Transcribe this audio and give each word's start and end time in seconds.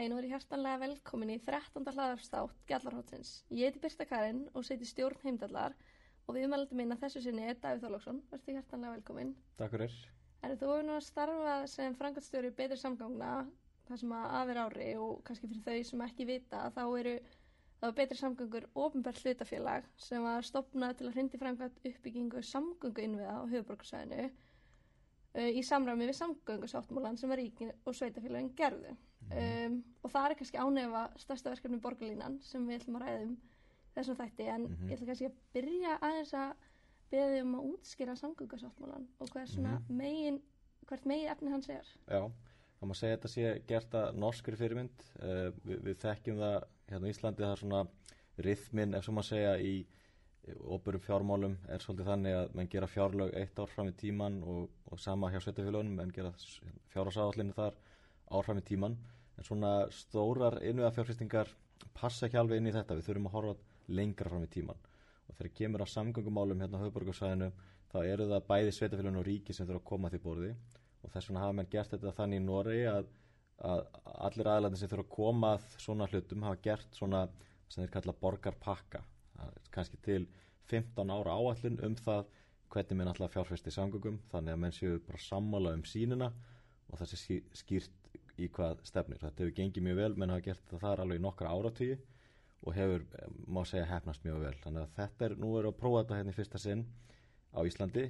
daginn 0.00 0.14
og 0.14 0.20
verið 0.22 0.30
hjartanlega 0.32 0.80
velkomin 0.80 1.30
í 1.34 1.34
13. 1.44 1.82
hlaðarstátt 1.92 2.60
Gjallarhótsins. 2.70 3.32
Ég 3.52 3.68
heiti 3.68 3.82
Birta 3.82 4.06
Karin 4.08 4.38
og 4.56 4.64
seti 4.64 4.86
stjórn 4.88 5.20
heimdallar 5.26 5.74
og 6.24 6.36
við 6.38 6.46
umælandi 6.46 6.78
minna 6.78 6.96
þessu 6.96 7.20
sinni 7.20 7.44
er 7.44 7.58
Davíð 7.60 7.82
Þorlóksson. 7.84 8.22
Verður 8.30 8.56
hjartanlega 8.56 8.94
velkomin. 8.94 9.34
Takk 9.58 9.74
fyrir. 9.74 9.98
Er 10.40 10.54
þú 10.56 10.78
nú 10.86 10.94
að 10.96 11.04
starfa 11.04 11.58
sem 11.68 11.98
frangatstjóri 12.00 12.52
betri 12.56 12.80
samgangna 12.80 13.34
þar 13.90 14.00
sem 14.00 14.14
að 14.16 14.32
aðver 14.38 14.62
ári 14.62 14.88
og 15.04 15.20
kannski 15.28 15.50
fyrir 15.52 15.66
þau 15.68 15.90
sem 15.90 16.06
ekki 16.06 16.28
vita 16.32 16.62
þá 16.78 16.82
eru 17.02 17.14
þá 17.82 17.86
er 17.90 17.96
betri 18.00 18.20
samgangur 18.22 18.70
ofinbært 18.86 19.20
hlutafélag 19.20 19.92
sem 20.00 20.24
var 20.24 20.48
stopnað 20.48 20.96
til 20.96 21.10
að 21.10 21.18
hrindi 21.18 21.42
framkvæmt 21.44 21.84
uppbyggingu 21.92 22.46
samgöngu 22.54 23.04
innviða 23.04 23.36
á 23.36 23.40
höfuborgarsæðinu 23.52 24.30
í 25.38 25.62
samræmi 25.62 26.08
við 26.08 26.18
samgöngusáttmólan 26.18 27.18
sem 27.20 27.32
ríkin 27.38 27.70
og 27.86 27.94
sveitafélagin 27.94 28.50
gerðu. 28.58 28.96
Um, 29.30 29.76
og 30.02 30.10
það 30.10 30.26
er 30.26 30.36
kannski 30.40 30.58
ánefa 30.58 31.04
stærsta 31.22 31.52
verkefni 31.52 31.78
borgarlínan 31.82 32.40
sem 32.42 32.64
við 32.66 32.80
ætlum 32.80 32.96
að 32.98 33.04
ræða 33.04 33.20
um 33.28 33.36
þessum 33.94 34.18
þætti 34.18 34.48
en 34.50 34.64
ég 34.88 34.94
ætla 34.96 35.06
kannski 35.10 35.28
að 35.28 35.36
byrja 35.54 35.98
aðeins 36.00 36.32
að 36.34 36.64
beðið 37.10 37.42
um 37.44 37.54
að 37.58 37.68
útskýra 37.70 38.16
samgöngusáttmólan 38.18 39.06
og 39.18 39.30
hvað 39.30 39.42
er 39.44 39.52
svona 39.52 39.76
megin, 39.86 40.40
hvert 40.90 41.06
megin 41.06 41.30
efni 41.30 41.54
hans 41.54 41.70
er. 41.70 41.94
Já, 42.10 42.26
það 42.80 42.90
má 42.90 42.96
segja 42.98 43.14
að 43.14 43.20
þetta 43.20 43.32
sé 43.36 43.54
gert 43.70 43.96
að 44.00 44.20
norskri 44.24 44.58
fyrirmynd. 44.58 45.06
Uh, 45.20 45.46
við, 45.62 45.80
við 45.86 46.02
þekkjum 46.02 46.42
það 46.42 46.58
hérna 46.90 47.06
á 47.06 47.12
Íslandi 47.14 47.46
það 47.46 47.54
er 47.54 47.62
svona 47.62 47.84
rithmin, 48.40 48.98
ef 48.98 49.06
svo 49.06 49.14
maður 49.14 49.30
segja, 49.30 49.54
í 49.62 49.74
óbyrjum 50.58 51.04
fjármálum 51.04 51.56
er 51.68 51.82
svolítið 51.84 52.10
þannig 52.10 52.36
að 52.38 52.52
menn 52.58 52.70
gera 52.72 52.90
fjárlög 52.90 53.32
eitt 53.40 53.58
ár 53.62 53.72
fram 53.72 53.90
í 53.90 53.96
tíman 54.02 54.38
og, 54.42 54.68
og 54.90 55.00
sama 55.00 55.30
hjá 55.32 55.40
sveitafélagunum, 55.44 55.96
menn 55.98 56.14
gera 56.14 56.32
fjárhásáallinu 56.94 57.56
þar 57.56 57.78
ár 58.30 58.46
fram 58.46 58.60
í 58.60 58.66
tíman 58.66 58.96
en 59.36 59.46
svona 59.46 59.72
stórar 59.94 60.60
innviða 60.62 60.92
fjárfestingar 60.96 61.50
passa 61.96 62.26
ekki 62.26 62.38
alveg 62.40 62.60
inn 62.60 62.70
í 62.70 62.76
þetta, 62.76 62.98
við 62.98 63.08
þurfum 63.08 63.30
að 63.30 63.36
horfa 63.38 63.56
lengra 63.90 64.30
fram 64.32 64.46
í 64.46 64.52
tíman 64.52 64.86
og 65.30 65.36
þegar 65.38 65.54
kemur 65.60 65.84
á 65.84 65.94
samgöngumálum 65.94 66.62
hérna 66.62 66.80
á 66.80 66.82
höfuborgarsvæðinu 66.84 67.50
þá 67.90 67.98
eru 68.06 68.26
það 68.30 68.46
bæði 68.48 68.74
sveitafélagun 68.74 69.20
og 69.20 69.26
ríki 69.26 69.54
sem 69.54 69.66
þurfa 69.66 69.82
að 69.82 69.88
koma 69.90 70.10
því 70.10 70.20
borði. 70.24 70.50
Og 71.00 71.12
þess 71.12 71.30
vegna 71.30 71.44
hafa 71.44 71.56
menn 71.58 71.70
gert 71.72 71.94
þetta 71.94 72.16
þannig 72.18 72.40
í 72.40 72.44
Noregi 72.44 72.84
að, 72.90 73.08
að 73.70 73.82
allir 74.28 74.50
aðlæðin 74.52 74.80
sem 74.80 74.92
þurfa 74.92 75.06
að 75.06 75.14
koma 75.16 75.54
að 75.56 75.66
svona 75.86 76.08
hlutum 76.10 76.46
hafa 76.46 76.60
gert 76.66 76.98
svona 76.98 77.22
sem 77.70 77.82
þeir 77.82 77.94
kalla 77.96 78.16
borgarpakka. 78.20 79.02
Kannski 79.74 80.00
til 80.04 80.22
15 80.70 81.12
ára 81.14 81.34
áallun 81.36 81.80
um 81.86 81.96
það 81.98 82.28
hvernig 82.70 82.98
menn 83.00 83.10
alltaf 83.10 83.34
fjárfesti 83.34 83.72
samgöngum 83.74 84.20
þannig 84.30 84.54
að 84.54 84.62
menn 84.62 84.76
séu 84.76 85.00
bara 85.06 85.22
sammála 85.24 85.74
um 85.74 85.82
sínina 85.86 86.30
og 86.90 87.00
það 87.00 87.12
sé 87.12 87.40
skýrt 87.60 87.96
í 88.40 88.48
hvað 88.54 88.80
stefnir. 88.86 89.20
Þetta 89.20 89.42
hefur 89.42 89.56
gengið 89.56 89.86
mjög 89.86 90.00
vel 90.00 90.14
menn 90.16 90.32
hafa 90.32 90.46
gert 90.46 90.62
þetta 90.64 90.80
þar 90.84 91.02
alveg 91.04 91.20
í 91.20 91.24
nokkra 91.24 91.52
áratíi 91.52 91.98
og 92.60 92.76
hefur, 92.76 93.04
má 93.48 93.60
segja, 93.68 93.88
hefnast 93.88 94.24
mjög 94.24 94.42
vel. 94.44 94.54
Þannig 94.64 94.86
að 94.86 94.96
þetta 94.98 95.26
er, 95.26 95.36
nú 95.40 95.52
er 95.58 95.68
að 95.68 95.78
prófa 95.80 96.02
þetta 96.04 96.20
hérna 96.20 96.34
í 96.34 96.38
fyrsta 96.38 96.60
sinn 96.60 96.84
á 97.50 97.60
Íslandi 97.66 98.06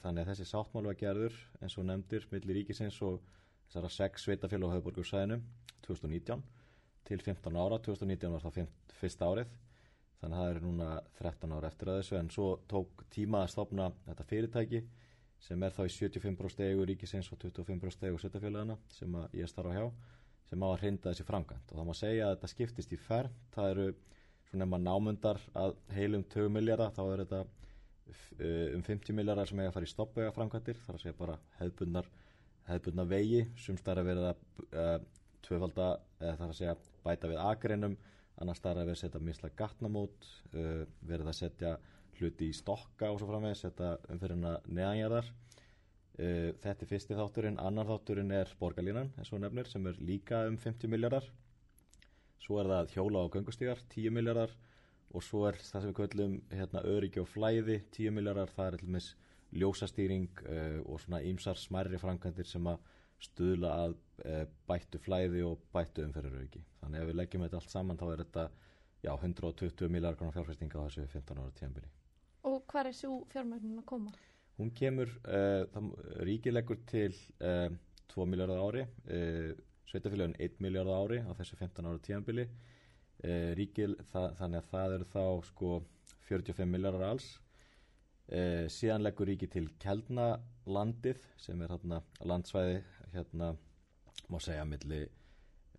þannig 0.00 0.22
að 0.22 0.30
þessi 0.30 0.46
sáttmálu 0.48 0.90
var 0.90 1.00
gerður 1.00 1.38
eins 1.60 1.76
og 1.76 1.88
nefndir 1.88 2.24
millir 2.32 2.60
ríkisins 2.60 2.96
og 3.04 3.20
þessara 3.68 3.90
sex 3.92 4.24
sveitafélag 4.24 4.72
á 4.72 4.74
höfuborgarsæðinu 4.78 5.40
2019 5.84 6.44
til 7.04 7.20
15 7.20 7.58
ára, 7.60 7.76
2019 7.84 8.32
var 8.32 8.44
það 8.46 8.70
fyrsta 9.00 9.28
árið 9.28 9.52
þannig 10.24 10.38
að 10.38 10.44
það 10.44 10.50
er 10.54 10.60
núna 10.64 10.90
13 11.20 11.54
ára 11.54 11.70
eftir 11.70 11.90
að 11.90 11.98
þessu 12.00 12.18
en 12.18 12.30
svo 12.32 12.46
tók 12.70 13.04
tíma 13.12 13.42
að 13.44 13.50
stopna 13.52 13.90
þetta 14.06 14.28
fyrirtæki 14.30 14.80
sem 15.44 15.64
er 15.66 15.74
þá 15.76 15.82
í 15.84 15.92
75% 15.92 16.64
eigu 16.64 16.86
ríkisins 16.88 17.28
og 17.34 17.40
25% 17.42 18.08
eigu 18.08 18.20
sveitafélagana 18.22 18.78
sem 18.94 19.18
ég 19.36 19.50
starfa 19.50 19.74
hjá 19.76 19.84
sem 20.48 20.64
á 20.64 20.68
að 20.70 20.78
hrinda 20.82 21.10
þessi 21.10 21.26
framkvæmt. 21.28 21.72
Og 21.72 21.78
það 21.78 21.88
má 21.88 21.94
segja 21.98 22.28
að 22.28 22.34
þetta 22.34 22.50
skiptist 22.52 22.94
í 22.94 23.00
færn 23.00 23.36
það 23.54 23.70
eru 23.74 23.86
svona 24.48 24.66
ef 24.66 24.72
maður 24.72 24.86
námundar 24.86 25.42
að 25.60 25.76
heilum 25.96 26.24
20 26.32 26.54
miljardar 26.54 26.94
þá 26.96 27.02
er 27.04 27.24
þetta 27.24 27.42
um 28.76 28.84
50 28.84 29.16
miljardar 29.16 29.50
sem 29.50 29.60
eiga 29.60 29.72
að 29.72 29.76
fara 29.78 29.88
í 29.88 29.92
stoppvega 29.92 30.34
framkvæmtir 30.36 30.80
þar 30.84 30.98
að 30.98 31.04
segja 31.04 31.18
bara 31.20 31.36
hefðbundnar 31.58 32.10
hefðbundnar 32.68 33.10
vegi. 33.12 33.44
Sem 33.60 33.76
starf 33.80 34.00
að 34.00 34.10
verða 34.12 34.34
uh, 34.72 34.98
tvöfalda 35.44 35.88
eða 36.20 36.36
þar 36.40 36.50
að 36.50 36.58
segja 36.60 36.76
bæta 37.04 37.30
við 37.32 37.40
agreinum 37.44 37.96
annars 38.42 38.62
þar 38.64 38.82
að 38.82 38.90
við 38.90 39.00
setja 39.02 39.22
misla 39.22 39.50
gatnamót 39.58 40.28
uh, 40.54 40.82
verið 41.06 41.30
að 41.30 41.38
setja 41.38 41.76
hluti 42.18 42.50
í 42.50 42.56
stokka 42.56 43.10
og 43.10 43.20
svo 43.20 43.30
framveg 43.30 43.56
setja 43.58 43.94
umfyrirna 44.10 44.58
neðanjarðar 44.66 45.30
uh, 45.30 46.50
þetta 46.64 46.74
er 46.74 46.90
fyrsti 46.90 47.18
þátturinn. 47.18 47.60
Annar 47.62 47.90
þátturinn 47.90 48.34
er 48.34 48.52
borgarlínan 48.60 49.12
nefnir 49.18 49.70
sem 49.70 49.86
er 49.90 49.98
líka 50.02 50.44
um 50.48 50.58
50 50.60 50.90
miljardar 50.90 51.30
svo 52.44 52.60
er 52.60 52.70
það 52.70 52.94
hjóla 52.94 53.24
og 53.24 53.36
göngustígar 53.36 53.80
10 53.94 54.12
miljardar 54.12 54.52
og 55.14 55.22
svo 55.24 55.44
er 55.48 55.58
það 55.60 55.84
sem 55.84 55.90
við 55.92 55.98
köllum 56.00 56.34
hérna, 56.50 56.82
öryggi 56.90 57.22
og 57.22 57.30
flæði 57.30 57.78
10 57.94 58.16
miljardar, 58.16 58.50
það 58.50 58.66
er 58.66 58.76
eitthvað 58.78 59.12
ljósastýring 59.54 60.42
uh, 60.42 60.80
og 60.90 61.00
svona 61.00 61.22
ímsar 61.22 61.60
smærri 61.60 62.00
framkvæmdir 62.02 62.48
sem 62.50 62.66
að 62.66 62.82
stuðla 63.22 63.72
að 63.84 63.94
e, 64.24 64.44
bættu 64.68 65.00
flæði 65.02 65.42
og 65.46 65.62
bættu 65.74 66.04
umferðarauki. 66.04 66.62
Þannig 66.80 67.00
að 67.00 67.04
ef 67.04 67.10
við 67.10 67.18
leggjum 67.20 67.46
þetta 67.46 67.60
allt 67.60 67.72
saman 67.72 68.00
þá 68.00 68.06
er 68.10 68.22
þetta 68.24 68.44
já, 69.04 69.10
120 69.14 69.92
miljardar 69.92 70.18
konar 70.20 70.36
fjárfæstinga 70.36 70.80
á 70.80 70.86
þessu 70.86 71.06
15 71.12 71.42
ára 71.42 71.56
tíanbili. 71.58 71.90
Og 72.44 72.60
hvað 72.70 72.90
er 72.90 72.98
svo 72.98 73.18
fjármögnun 73.32 73.80
að 73.80 73.88
koma? 73.88 74.14
Hún 74.58 74.70
kemur, 74.76 75.10
e, 75.26 75.40
það, 75.72 75.90
ríkið 76.28 76.56
leggur 76.56 76.80
til 76.90 77.10
e, 77.40 77.54
2 78.14 78.26
miljardar 78.30 78.60
ári, 78.62 78.84
sveitafélagin 79.90 80.36
1 80.38 80.60
miljardar 80.62 81.00
ári 81.02 81.22
á 81.24 81.32
þessu 81.34 81.56
15 81.58 81.88
ára 81.88 82.02
tíanbili. 82.04 82.44
Ríkið, 83.58 83.94
það, 84.12 84.26
þannig 84.38 84.60
að 84.60 84.68
það 84.68 84.94
eru 84.94 85.06
þá 85.08 85.24
sko 85.48 85.70
45 86.28 86.68
miljardar 86.68 87.06
alls. 87.08 87.28
Síðan 88.74 89.04
leggur 89.04 89.28
ríkið 89.28 89.50
til 89.54 89.64
Keldna 89.80 90.28
landið 90.66 91.24
sem 91.40 91.60
er 91.64 91.72
hérna 91.74 92.00
landsvæði 92.24 92.78
hérna 93.14 93.54
má 94.30 94.38
segja 94.42 94.64
milli, 94.68 95.04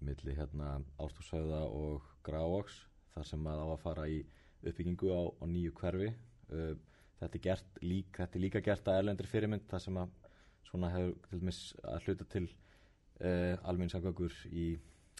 milli 0.05 0.35
hérna 0.37 0.79
ástúrsvæða 1.01 1.61
og 1.67 2.05
grávoks 2.25 2.81
þar 3.13 3.29
sem 3.29 3.47
að 3.51 3.61
á 3.63 3.67
að 3.67 3.83
fara 3.83 4.07
í 4.11 4.19
uppbyggingu 4.65 5.11
á, 5.13 5.21
á 5.41 5.45
nýju 5.49 5.73
hverfi. 5.79 6.09
Uh, 6.49 6.73
þetta, 7.19 7.37
er 7.37 7.43
gert, 7.47 7.79
lík, 7.81 8.11
þetta 8.17 8.37
er 8.37 8.43
líka 8.43 8.63
gert 8.65 8.89
að 8.89 8.99
erlendri 9.01 9.29
fyrirmynd 9.29 9.67
þar 9.69 9.85
sem 9.85 10.01
að 10.01 10.17
svona 10.65 10.91
hefur 10.93 11.15
til 11.29 11.39
dæmis 11.41 11.61
að 11.83 12.07
hluta 12.07 12.27
til 12.33 12.45
uh, 12.49 13.55
almennsangöngur 13.69 14.41
í 14.51 14.67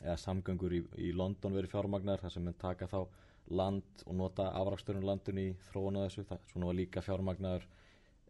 eða 0.03 0.17
samgöngur 0.19 0.73
í, 0.75 0.81
í 0.99 1.13
London 1.15 1.55
verið 1.55 1.71
fjármagnar 1.71 2.19
þar 2.19 2.33
sem 2.33 2.43
mann 2.43 2.57
taka 2.59 2.89
þá 2.91 2.99
land 3.55 4.03
og 4.09 4.17
nota 4.17 4.49
afraksturinn 4.57 5.05
landun 5.07 5.39
í 5.39 5.49
þróun 5.69 6.01
og 6.01 6.07
þessu, 6.07 6.25
það, 6.27 6.47
svona 6.51 6.69
var 6.71 6.79
líka 6.81 7.03
fjármagnar 7.05 7.67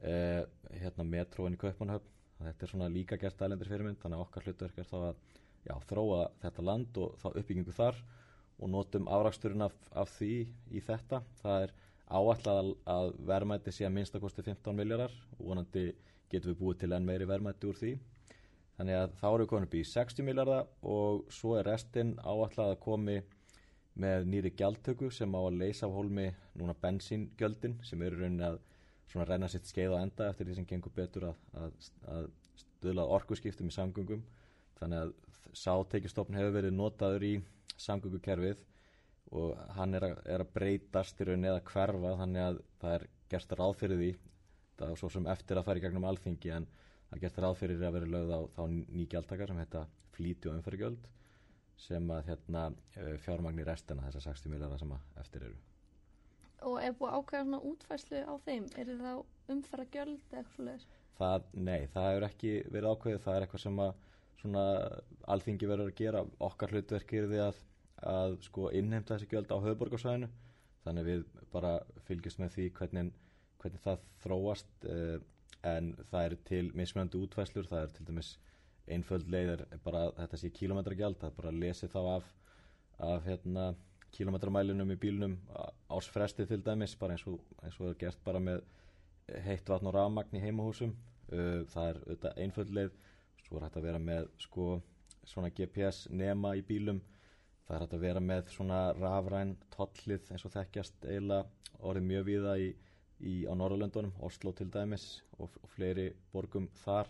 Uh, 0.04 0.44
hérna 0.76 1.06
metróin 1.08 1.56
í 1.56 1.58
Kaupanhöfn 1.58 2.15
þetta 2.40 2.66
er 2.66 2.72
svona 2.72 2.92
líka 2.92 3.18
gert 3.20 3.42
ælendur 3.42 3.70
fyrirmynd 3.72 4.02
þannig 4.02 4.20
að 4.20 4.26
okkar 4.26 4.46
hlutverk 4.48 4.80
er 4.82 4.90
þá 4.90 4.98
að 5.00 5.20
já, 5.66 5.76
þróa 5.90 6.22
þetta 6.44 6.66
land 6.70 7.00
og 7.02 7.18
þá 7.22 7.28
uppbyggingu 7.32 7.76
þar 7.76 8.02
og 8.56 8.72
notum 8.72 9.08
afraksturinn 9.12 9.66
af, 9.66 9.76
af 9.92 10.12
því 10.18 10.34
í 10.72 10.82
þetta. 10.84 11.22
Það 11.42 11.66
er 11.66 11.76
áallega 12.06 12.58
að, 12.96 13.14
verðmætti 13.28 13.74
sé 13.74 13.88
að 13.88 13.96
minnstakosti 13.98 14.46
15 14.46 14.78
miljardar 14.78 15.16
og 15.38 15.48
vonandi 15.50 15.88
getum 16.32 16.54
við 16.54 16.60
búið 16.62 16.84
til 16.84 16.92
enn 16.96 17.08
meiri 17.08 17.28
verðmætti 17.30 17.70
úr 17.70 17.80
því. 17.80 17.94
Þannig 18.76 19.00
að 19.00 19.16
þá 19.22 19.26
eru 19.30 19.46
við 19.46 19.50
komin 19.52 19.68
upp 19.70 19.80
í 19.80 19.86
60 19.88 20.28
miljardar 20.28 20.70
og 20.96 21.26
svo 21.32 21.56
er 21.60 21.68
restinn 21.70 22.16
áallega 22.22 22.74
að 22.74 22.82
komi 22.84 23.18
með 23.96 24.26
nýri 24.28 24.52
gjaldtöku 24.60 25.10
sem 25.14 25.32
á 25.32 25.40
að 25.40 25.60
leysa 25.62 25.88
af 25.88 25.96
hólmi 25.96 26.28
núna 26.60 26.76
bensíngjöldin 26.82 27.78
sem 27.88 28.02
eru 28.04 28.20
rauninni 28.20 28.44
að 28.44 28.58
svona 29.12 29.28
reyna 29.30 29.50
sitt 29.52 29.68
skeið 29.70 29.96
á 29.96 29.98
enda 30.02 30.30
eftir 30.32 30.50
því 30.50 30.58
sem 30.60 30.68
gengur 30.70 30.94
betur 30.96 31.30
að, 31.30 31.42
að, 31.62 31.76
að 32.16 32.30
stöðla 32.62 33.08
orkuskiptum 33.18 33.72
í 33.72 33.76
samgöngum. 33.76 34.24
Þannig 34.80 35.04
að 35.04 35.14
sáteikistofn 35.56 36.38
hefur 36.38 36.56
verið 36.58 36.76
notaður 36.76 37.26
í 37.28 37.34
samgöngukerfið 37.82 38.64
og 39.36 39.60
hann 39.78 39.98
er 39.98 40.08
að, 40.10 40.16
er 40.30 40.44
að 40.44 40.54
breytast 40.56 41.20
í 41.22 41.28
rauninni 41.28 41.52
eða 41.52 41.66
hverfa 41.72 42.16
þannig 42.22 42.46
að 42.46 42.64
það 42.82 42.98
er 42.98 43.08
gert 43.34 43.56
ráð 43.60 43.76
fyrir 43.82 44.02
því. 44.02 44.12
Það 44.76 44.92
er 44.92 45.02
svo 45.02 45.12
sem 45.12 45.30
eftir 45.32 45.60
að 45.60 45.68
fara 45.70 45.82
í 45.82 45.86
gegnum 45.86 46.08
alþingi 46.10 46.56
en 46.56 46.68
það 47.10 47.18
er 47.18 47.24
gert 47.24 47.44
ráð 47.46 47.60
fyrir 47.62 47.86
að 47.88 47.98
vera 47.98 48.12
lögð 48.16 48.36
á 48.36 48.40
þá 48.58 48.64
nýgjaldtakar 48.76 49.52
sem 49.52 49.62
heita 49.64 49.86
flíti 50.16 50.52
og 50.52 50.60
umferðgjöld 50.60 51.08
sem 51.86 52.12
að 52.16 52.30
hérna, 52.30 52.68
fjármagnir 53.26 53.68
restina 53.68 54.06
þessar 54.08 54.30
60 54.32 54.54
miljardar 54.54 54.80
sem 54.80 54.94
eftir 55.20 55.50
eru 55.50 55.75
Og 56.66 56.80
er 56.82 56.96
búið 56.98 57.18
ákveða 57.20 57.44
svona 57.44 57.62
útfæslu 57.72 58.22
á 58.24 58.34
þeim? 58.46 58.70
Er 58.80 58.92
það 59.02 59.22
umfæra 59.54 59.86
gjöld 59.92 60.16
eða 60.16 60.40
eitthvað 60.40 60.56
svoleiðis? 60.56 60.88
Það, 61.16 61.46
nei, 61.54 61.88
það 61.94 62.10
hefur 62.10 62.28
ekki 62.30 62.54
verið 62.72 62.90
ákveðið, 62.92 63.22
það 63.26 63.36
er 63.36 63.46
eitthvað 63.46 63.64
sem 63.66 63.84
að 63.86 63.94
svona 64.42 64.64
alþingi 65.36 65.70
verður 65.70 65.92
að 65.92 66.00
gera. 66.00 66.24
Okkar 66.48 66.74
hlutverkir 66.76 67.30
við 67.32 67.44
að, 67.46 67.62
að 68.16 68.40
sko 68.48 68.72
innheimta 68.76 69.16
þessi 69.16 69.30
gjöld 69.32 69.54
á 69.54 69.58
höfuborgarsvæðinu 69.66 70.32
þannig 70.86 71.08
við 71.08 71.24
bara 71.54 71.78
fylgjast 72.08 72.42
með 72.42 72.52
því 72.56 72.66
hvernig, 72.78 73.14
hvernig 73.62 73.84
það 73.86 74.04
þróast 74.24 74.90
eh, 74.92 75.18
en 75.66 75.94
það 76.12 76.28
er 76.28 76.36
til 76.50 76.66
mismjöndi 76.78 77.22
útfæslur, 77.26 77.70
það 77.70 77.86
er 77.86 77.94
til 77.96 78.08
dæmis 78.10 78.32
einföld 78.86 79.30
leið 79.34 79.52
er 79.56 79.64
bara 79.84 80.08
þetta 80.20 80.40
sé 80.40 80.52
kílometragjald, 80.54 81.18
það 81.18 81.32
er 81.32 81.38
bara 81.40 81.54
að 81.54 81.62
lesi 81.64 81.90
þá 81.90 82.00
af, 82.12 82.28
af 83.08 83.26
hérna, 83.26 83.66
kílometramælinum 84.16 84.94
í 84.94 84.98
bílnum 85.00 85.36
ásfresti 85.92 86.48
til 86.48 86.62
dæmis, 86.64 86.96
bara 87.00 87.16
eins 87.16 87.26
og, 87.30 87.40
eins 87.64 87.80
og 87.82 87.92
er 87.92 88.00
gert 88.06 88.22
bara 88.26 88.42
með 88.44 88.64
heitt 89.46 89.70
vatn 89.70 89.90
og 89.90 89.96
rafmagn 89.96 90.38
í 90.38 90.44
heimahúsum. 90.44 90.94
Það 91.28 91.90
er 91.90 92.00
auðvitað 92.02 92.42
einföld 92.44 92.74
leið. 92.78 92.96
Svo 93.46 93.58
er 93.58 93.66
hægt 93.68 93.80
að 93.80 93.88
vera 93.90 94.02
með 94.02 94.30
sko 94.42 94.70
svona 95.26 95.52
GPS 95.54 96.06
nema 96.14 96.56
í 96.58 96.64
bílum. 96.66 97.02
Það 97.66 97.76
er 97.76 97.86
hægt 97.86 97.96
að 97.98 98.06
vera 98.06 98.22
með 98.22 98.50
svona 98.54 98.82
rafræn 98.98 99.56
tollið 99.74 100.32
eins 100.32 100.46
og 100.46 100.54
þekkjast 100.54 101.08
eiginlega 101.08 101.80
orðið 101.82 102.10
mjög 102.12 102.28
viða 102.30 102.58
í, 102.62 102.70
í, 103.20 103.34
á 103.50 103.54
Norrlöndunum, 103.58 104.14
Oslo 104.26 104.54
til 104.56 104.70
dæmis 104.74 105.24
og, 105.40 105.50
og 105.64 105.72
fleiri 105.74 106.12
borgum 106.34 106.70
þar 106.84 107.10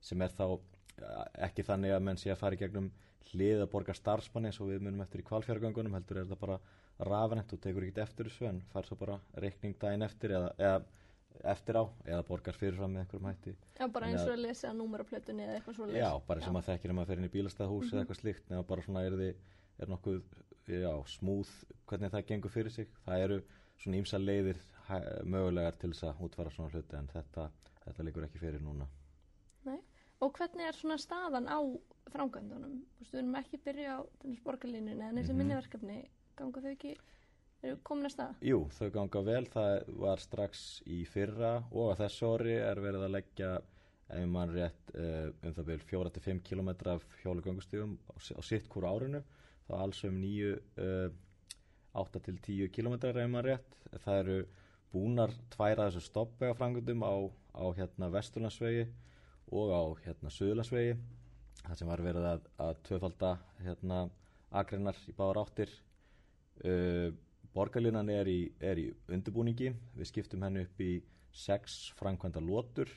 sem 0.00 0.22
er 0.22 0.32
þá 0.32 0.46
ekki 1.48 1.64
þannig 1.66 1.92
að 1.92 2.06
menn 2.06 2.20
sé 2.20 2.30
að 2.32 2.40
fara 2.40 2.56
í 2.56 2.60
gegnum 2.60 2.88
hlið 3.32 3.62
að 3.64 3.70
borga 3.72 3.94
starfsmanni 3.96 4.50
eins 4.50 4.60
og 4.60 4.70
við 4.70 4.84
munum 4.84 5.02
eftir 5.04 5.22
í 5.22 5.26
kvalfjörgöngunum 5.26 5.96
heldur 5.98 6.20
er 6.20 6.28
þetta 6.28 6.40
bara 6.40 6.58
rafrænt 7.10 7.52
og 7.52 7.60
tekur 7.60 7.86
ekkert 7.86 8.04
eftir 8.06 8.30
þessu 8.30 8.48
en 8.50 8.62
fær 8.72 8.86
svo 8.88 8.96
bara 9.00 9.18
reikning 9.42 9.76
daginn 9.80 10.06
eftir 10.06 10.36
eða, 10.38 10.52
eða 10.58 11.50
eftir 11.52 11.76
á 11.76 11.84
eða 12.06 12.22
borgar 12.26 12.56
fyrirfram 12.56 12.94
með 12.94 13.02
einhverjum 13.02 13.28
hætti. 13.28 13.52
Já, 13.76 13.86
bara 13.92 14.08
eins 14.08 14.22
og 14.22 14.32
að 14.32 14.42
lesa 14.46 14.72
númeraplötunni 14.72 15.44
eða 15.44 15.58
eitthvað 15.58 15.76
svo 15.78 15.88
Já, 15.92 16.08
bara 16.28 16.44
sem 16.46 16.56
að 16.56 16.70
þekkir 16.70 16.94
um 16.94 17.02
að 17.02 17.10
fyrir 17.10 17.22
inn 17.22 17.28
í 17.28 17.34
bílastæðhús 17.34 17.76
mm 17.76 17.88
-hmm. 17.88 17.92
eða 17.92 18.04
eitthvað 18.04 18.20
slikt, 18.20 18.50
nema 18.50 18.68
bara 18.70 18.86
svona 18.86 19.04
er, 19.04 19.18
þið, 19.20 19.34
er 19.78 19.92
nokkuð 19.92 20.22
já, 20.66 20.92
smúð 21.06 21.50
hvernig 21.86 22.10
það 22.14 22.26
gengur 22.30 22.50
fyrir 22.50 22.72
sig, 22.72 22.88
það 23.04 23.26
eru 23.26 23.42
svona 23.76 24.00
ímsa 24.00 24.18
leiðir 24.18 24.62
mögulegar 25.24 25.76
til 25.76 25.92
þess 25.92 26.04
að 26.04 26.24
útfara 26.26 26.50
svona 26.50 26.70
hluti 26.72 26.96
en 26.96 27.08
þetta, 27.12 27.50
þetta 27.84 28.02
og 30.20 30.38
hvernig 30.38 30.68
er 30.68 30.78
svona 30.78 30.96
staðan 31.00 31.48
á 31.50 31.58
framgöndunum? 32.12 32.78
Þú 32.96 33.02
veist, 33.02 33.12
við 33.12 33.20
erum 33.22 33.38
ekki 33.40 33.62
byrja 33.64 33.98
á 33.98 34.00
borgarlínunni 34.46 35.04
en 35.04 35.16
þessi 35.16 35.32
mm 35.32 35.34
-hmm. 35.34 35.38
minniverkefni 35.42 35.98
ganga 36.36 36.60
þau 36.60 36.70
ekki 36.70 36.96
eru 37.62 37.78
komin 37.82 38.06
að 38.06 38.14
staða? 38.14 38.34
Jú, 38.40 38.58
þau 38.78 38.90
ganga 38.90 39.22
vel, 39.22 39.46
það 39.46 39.72
var 40.04 40.18
strax 40.18 40.82
í 40.86 41.04
fyrra 41.04 41.64
og 41.72 41.92
að 41.92 41.98
þessu 42.04 42.26
orri 42.26 42.56
er 42.58 42.80
verið 42.80 43.06
að 43.06 43.14
leggja 43.16 43.50
ef 44.08 44.26
mann 44.30 44.52
rétt 44.54 44.92
uh, 44.94 45.32
um 45.42 45.54
það 45.54 45.68
byrjum 45.70 46.10
4-5 46.10 46.42
km 46.46 46.70
af 46.92 47.06
hjólugöngustíðum 47.22 47.96
á, 48.06 48.14
á 48.14 48.42
sitt 48.46 48.68
hvora 48.68 48.92
árinu 48.94 49.22
þá 49.66 49.72
alls 49.80 50.04
um 50.04 50.20
9 50.22 50.52
uh, 50.78 51.10
8-10 51.96 52.70
km 52.70 52.94
ef 53.08 53.28
mann 53.30 53.44
rétt 53.44 53.80
það 54.04 54.20
eru 54.20 54.38
búnar 54.92 55.34
tværa 55.50 55.88
þessu 55.88 56.04
stoppvega 56.06 56.54
frangundum 56.54 57.02
á, 57.02 57.14
á 57.58 57.64
hérna 57.74 58.12
Vesturlandsvegi 58.14 58.86
og 59.52 59.70
á 59.70 59.82
hérna 60.06 60.32
Suðlandsvegi 60.32 60.96
það 61.66 61.78
sem 61.78 61.90
var 61.90 62.02
verið 62.04 62.28
að, 62.30 62.48
að 62.62 62.80
tvöfalda 62.88 63.32
hérna 63.62 64.00
agreinar 64.56 64.98
í 65.08 65.14
báðar 65.16 65.42
áttir. 65.42 65.72
Uh, 66.64 67.10
Borgarlínan 67.56 68.10
er 68.12 68.28
í, 68.28 68.40
er 68.60 68.78
í 68.80 68.90
undirbúningi, 69.12 69.72
við 69.96 70.10
skiptum 70.10 70.44
henni 70.44 70.66
upp 70.66 70.80
í 70.84 70.92
sex 71.36 71.92
framkvæmda 71.96 72.42
lótur 72.44 72.90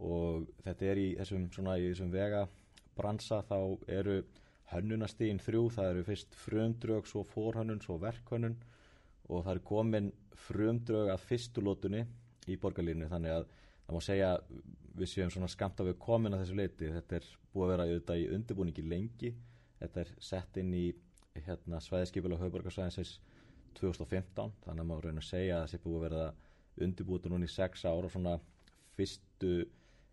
og 0.00 0.48
þetta 0.64 0.88
er 0.90 1.00
í 1.00 1.08
þessum, 1.18 1.46
svona, 1.52 1.78
í 1.80 1.88
þessum 1.90 2.12
vega 2.12 2.44
bransa. 2.96 3.40
Þá 3.48 3.56
eru 3.88 4.20
hönnunastígin 4.70 5.40
þrjú, 5.42 5.64
það 5.76 5.94
eru 5.94 6.04
fyrst 6.06 6.36
frumdrög, 6.44 7.08
svo 7.08 7.24
fórhönnun, 7.26 7.80
svo 7.84 7.96
verkhönnun 8.00 8.58
og 9.30 9.44
það 9.44 9.52
eru 9.54 9.64
komin 9.70 10.12
frumdrög 10.46 11.10
að 11.12 11.24
fyrstu 11.26 11.64
lótunni 11.64 12.04
í 12.50 12.56
borgarlínu 12.60 13.08
þannig 13.10 13.34
að 13.34 13.48
það 13.86 13.96
má 13.96 14.04
segja 14.04 14.30
við 15.00 15.12
séum 15.14 15.32
svona 15.32 15.48
skamt 15.50 15.80
að 15.80 15.92
við 15.92 16.00
komin 16.02 16.36
að 16.36 16.44
þessu 16.44 16.58
leiti, 16.58 16.90
þetta 16.94 17.18
er 17.18 17.28
búið 17.52 17.64
að 17.64 17.72
vera 17.72 17.86
auðvitað 17.88 18.20
í 18.20 18.28
undirbúningi 18.36 18.84
lengi, 18.86 19.32
þetta 19.80 20.02
er 20.04 20.12
sett 20.22 20.60
inn 20.60 20.72
í 20.76 20.86
hérna, 21.46 21.80
svæðiskipil 21.82 22.34
og 22.34 22.42
höfuborgarsvæðinsins 22.42 23.16
2015 23.78 24.54
þannig 24.64 24.82
að 24.82 24.88
maður 24.88 25.08
reyna 25.08 25.22
að 25.22 25.28
segja 25.28 25.60
að 25.60 25.68
sé 25.72 25.80
búið 25.82 25.98
að 25.98 26.04
verða 26.06 26.28
undirbúið 26.86 27.28
núna 27.30 27.46
í 27.46 27.52
sex 27.52 27.84
ára 27.86 28.10
svona 28.10 28.36
fyrstu, 28.96 29.52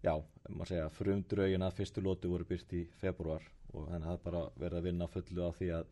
já, 0.06 0.14
maður 0.50 0.72
segja 0.72 0.90
frumdraugin 0.98 1.66
að 1.66 1.78
fyrstu 1.80 2.04
lótu 2.06 2.32
voru 2.32 2.48
byrst 2.48 2.76
í 2.78 2.84
februar 3.02 3.46
og 3.74 3.90
þannig 3.90 4.06
að 4.06 4.12
það 4.12 4.24
bara 4.28 4.44
verða 4.62 4.82
að 4.82 4.90
vinna 4.90 5.10
fullu 5.12 5.50
á 5.50 5.52
því 5.58 5.72
að, 5.80 5.92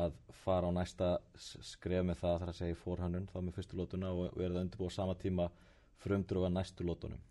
að 0.00 0.16
fara 0.44 0.70
á 0.70 0.76
næsta 0.78 1.10
skref 1.74 2.06
með 2.06 2.22
það 2.22 2.40
þar 2.40 2.54
að 2.54 2.60
segja 2.62 2.80
fórhannun 2.84 3.28
þá 3.32 3.38
með 3.40 3.58
fyrstu 3.58 3.80
lótuna 3.80 4.14
og 4.14 4.38
verða 4.38 4.64
undirbúið 4.64 4.94
á 4.94 4.98
sama 5.00 5.18
tíma 5.20 5.50
frumdrauga 6.04 6.52
næstu 6.52 6.86
lótunum 6.86 7.22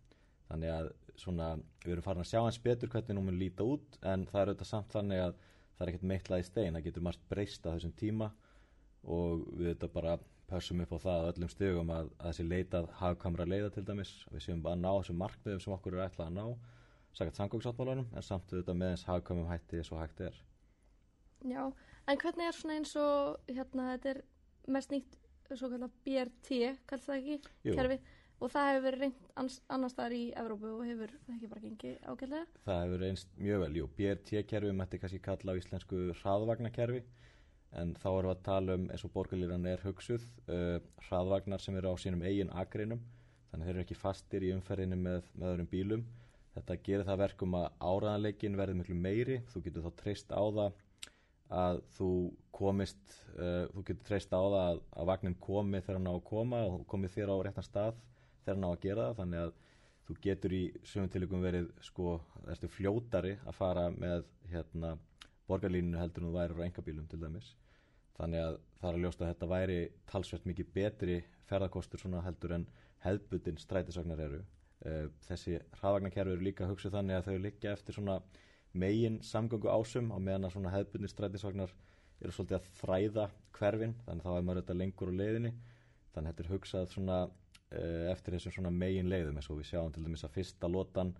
þannig 0.53 0.73
að 0.73 0.91
svona 1.19 1.49
við 1.83 1.95
erum 1.95 2.05
farin 2.05 2.23
að 2.23 2.29
sjá 2.31 2.39
hans 2.41 2.61
betur 2.63 2.91
hvernig 2.93 3.17
nú 3.17 3.25
mun 3.25 3.39
líta 3.39 3.65
út 3.67 3.97
en 4.01 4.25
það 4.29 4.39
er 4.41 4.51
auðvitað 4.51 4.69
samt 4.69 4.95
þannig 4.95 5.23
að 5.23 5.33
það 5.73 5.85
er 5.85 5.91
ekkert 5.91 6.09
meitlað 6.11 6.43
í 6.43 6.47
stein, 6.47 6.77
það 6.77 6.85
getur 6.87 7.05
margt 7.07 7.25
breyst 7.29 7.65
á 7.65 7.73
þessum 7.73 7.95
tíma 7.99 8.29
og 9.03 9.43
við 9.57 9.73
þetta 9.73 9.89
bara 9.93 10.15
pössum 10.49 10.83
upp 10.83 10.93
á 10.93 10.97
það 11.03 11.27
öllum 11.31 11.51
stögum 11.51 11.91
að, 11.93 12.11
að 12.19 12.29
þessi 12.29 12.45
leitað 12.47 12.89
hafkamra 12.99 13.47
leiða 13.47 13.71
til 13.73 13.83
dæmis. 13.87 14.13
Við 14.31 14.45
séum 14.45 14.63
að 14.69 14.79
ná 14.83 14.89
þessum 14.91 15.19
markmiðum 15.23 15.63
sem 15.63 15.75
okkur 15.75 15.95
eru 15.95 16.05
ætlað 16.05 16.29
að 16.29 16.37
ná 16.37 16.71
sagt 17.13 17.37
sangóksáttmálunum 17.37 18.09
en 18.17 18.25
samt 18.25 18.49
þetta 18.49 18.73
með 18.77 18.95
þess 18.95 19.09
hafkamum 19.09 19.49
hætti 19.49 19.79
eins 19.79 19.91
og 19.93 20.01
hætti 20.01 20.29
er. 20.29 20.39
Já, 21.45 21.63
en 22.09 22.21
hvernig 22.23 22.47
er 22.47 22.57
svona 22.57 22.77
eins 22.79 22.95
og 22.99 23.51
hérna 23.51 23.89
þetta 23.93 24.13
er 24.13 24.21
mest 24.73 24.93
nýtt 24.93 25.19
svo 25.53 25.69
kallar 25.69 25.91
BRT, 26.05 26.59
kallar 26.89 27.05
það 27.05 27.17
ekki 27.19 27.35
Jú. 27.67 27.75
kerfi 27.77 27.97
og 28.43 28.51
það 28.51 28.69
hefur 28.69 28.85
verið 28.87 29.03
reynd 29.03 29.59
annar 29.71 29.91
staðar 29.91 30.15
í 30.17 30.23
Evrópu 30.35 30.71
og 30.75 30.85
hefur 30.87 31.11
það 31.23 31.35
ekki 31.37 31.49
bara 31.53 31.63
gengið 31.63 31.97
ágæðlega 32.03 32.63
Það 32.65 32.81
hefur 32.83 33.03
reynst 33.05 33.35
mjög 33.39 33.61
vel, 33.63 33.75
jú, 33.79 33.89
BRT 33.97 34.41
kerfi 34.49 34.73
mætti 34.75 34.99
kannski 34.99 35.21
kalla 35.23 35.55
á 35.55 35.59
íslensku 35.59 36.01
hraðvagnakerfi 36.19 37.03
en 37.79 37.93
þá 37.97 38.07
erum 38.11 38.27
við 38.27 38.33
að 38.35 38.43
tala 38.45 38.77
um 38.77 38.87
eins 38.91 39.05
og 39.07 39.13
borgarlýran 39.15 39.69
er 39.69 39.83
hugsuð 39.87 40.25
uh, 40.51 40.77
hraðvagnar 41.07 41.63
sem 41.63 41.77
eru 41.79 41.93
á 41.93 41.95
sínum 42.03 42.25
eigin 42.27 42.51
agreinum 42.53 43.01
þannig 43.53 43.69
þeir 43.69 43.75
eru 43.75 43.85
ekki 43.85 43.97
fastir 43.97 44.45
í 44.45 44.51
umferðinu 44.53 44.97
með, 44.97 45.27
með 45.37 45.51
öðrum 45.53 45.69
bílum. 45.69 46.05
Þetta 46.53 46.77
gerir 46.85 47.07
það 47.07 47.19
verkum 47.21 47.55
að 47.57 47.67
áraðanleikin 47.81 48.57
verður 48.57 48.79
miklu 48.79 48.95
meiri. 48.97 49.39
Þú 49.49 49.61
getur 49.65 49.85
þá 49.85 49.99
treyst 50.01 50.33
á 50.33 50.41
það 50.41 50.79
að 51.53 51.81
þú 51.97 52.09
komist 52.53 53.17
uh, 53.37 53.69
þú 53.73 53.83
getur 53.89 54.07
treyst 54.09 54.33
á 54.33 54.41
það 54.41 54.57
að, 54.61 54.81
að 54.97 55.09
vagnin 55.11 55.37
komi 55.41 55.81
þegar 55.81 55.99
hann 55.99 56.09
á 56.09 56.15
að 56.15 56.25
koma 56.29 56.63
og 56.69 56.85
komi 56.89 57.11
þér 57.13 57.33
á 57.33 57.37
réttan 57.45 57.67
stað 57.67 58.01
þegar 58.43 58.57
hann 58.59 58.67
á 58.67 58.71
að 58.71 58.83
gera 58.85 59.07
það 59.09 59.19
þannig 59.21 59.43
að 59.43 59.53
þú 60.03 60.15
getur 60.23 60.53
í 60.53 60.61
sögum 60.83 61.11
tilíkum 61.11 61.43
verið 61.43 61.67
sko, 61.83 62.17
þessu 62.47 62.69
fljótari 62.71 63.37
að 63.47 63.57
fara 63.57 63.85
með 63.95 64.25
hérna 64.51 64.97
borgarlínunu 65.47 65.99
heldur 65.99 66.23
en 66.23 66.31
þú 66.31 66.37
væri 66.37 66.57
á 66.59 66.65
engabílum 66.67 67.07
til 67.11 67.19
dæmis. 67.21 67.53
Þannig 68.17 68.43
að 68.43 68.57
það 68.79 68.89
er 68.89 68.97
að 68.97 69.03
ljósta 69.03 69.25
að 69.25 69.31
þetta 69.31 69.51
væri 69.53 69.77
talsvert 70.11 70.49
mikið 70.49 70.73
betri 70.75 71.15
ferðarkostur 71.49 72.03
svona 72.03 72.23
heldur 72.25 72.55
en 72.57 72.65
hefðbundin 73.03 73.59
strætisvagnar 73.61 74.23
eru. 74.27 74.41
Uh, 74.83 75.07
þessi 75.27 75.57
hraðvagnarkerfi 75.79 76.35
eru 76.35 76.43
líka 76.43 76.67
hugsið 76.67 76.97
þannig 76.97 77.19
að 77.19 77.29
þau 77.29 77.43
liggja 77.45 77.73
eftir 77.73 77.97
svona 77.97 78.17
megin 78.73 79.21
samgöngu 79.23 79.71
ásum 79.71 80.11
á 80.11 80.17
meðan 80.19 80.49
að 80.49 80.55
svona 80.57 80.73
hefðbundin 80.73 81.11
strætisvagnar 81.11 81.73
eru 82.23 82.35
svolítið 82.35 82.57
að 82.59 82.69
þræða 82.81 83.27
hverfin 83.55 83.95
þannig 84.03 84.25
að 84.25 84.27
þá 84.27 84.37
er 84.37 84.45
maður 84.47 84.61
þetta 84.61 84.77
lengur 84.81 85.13
á 85.15 85.19
leiðinni. 85.21 85.53
Þannig 86.13 86.27
að 86.27 86.33
þetta 86.33 86.43
er 86.43 86.53
hugsað 86.53 86.91
svona 86.91 87.19
eftir 88.11 88.37
þessum 88.37 88.57
svona 88.57 88.73
megin 88.73 89.09
leiðum 89.11 89.39
eins 89.39 89.49
og 89.49 89.59
við 89.59 89.71
sjáum 89.71 89.93
til 89.93 90.03
dæmis 90.05 90.25
að 90.27 90.35
fyrsta 90.37 90.69
lotan 90.69 91.13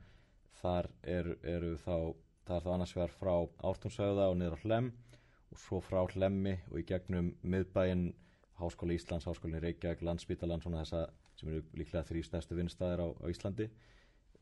þar 0.62 0.90
eru 1.04 1.38
er 1.44 1.66
þá 1.82 1.96
það 2.44 2.58
er 2.58 2.66
þá 2.66 2.72
annars 2.74 2.96
vegar 2.98 3.16
frá 3.16 3.34
Ártúnsauða 3.70 4.28
og 4.32 4.38
niður 4.40 4.58
á 4.60 4.64
Hlem 4.64 4.92
og 5.54 5.62
svo 5.62 5.80
frá 5.84 6.02
Hlemmi 6.12 6.58
og 6.72 6.80
í 6.82 6.86
gegnum 6.90 7.32
miðbæinn 7.42 8.12
Háskóli 8.60 8.98
Íslands, 9.00 9.26
Háskólin 9.26 9.62
Reykjavík, 9.64 10.04
Landsbítalan 10.06 10.62
svona 10.62 10.84
þessa 10.84 11.08
sem 11.40 11.50
eru 11.50 11.64
líklega 11.80 12.06
þrý 12.08 12.22
stærstu 12.28 12.58
vinnstæðir 12.58 13.02
á, 13.02 13.08
á 13.10 13.26
Íslandi 13.32 13.70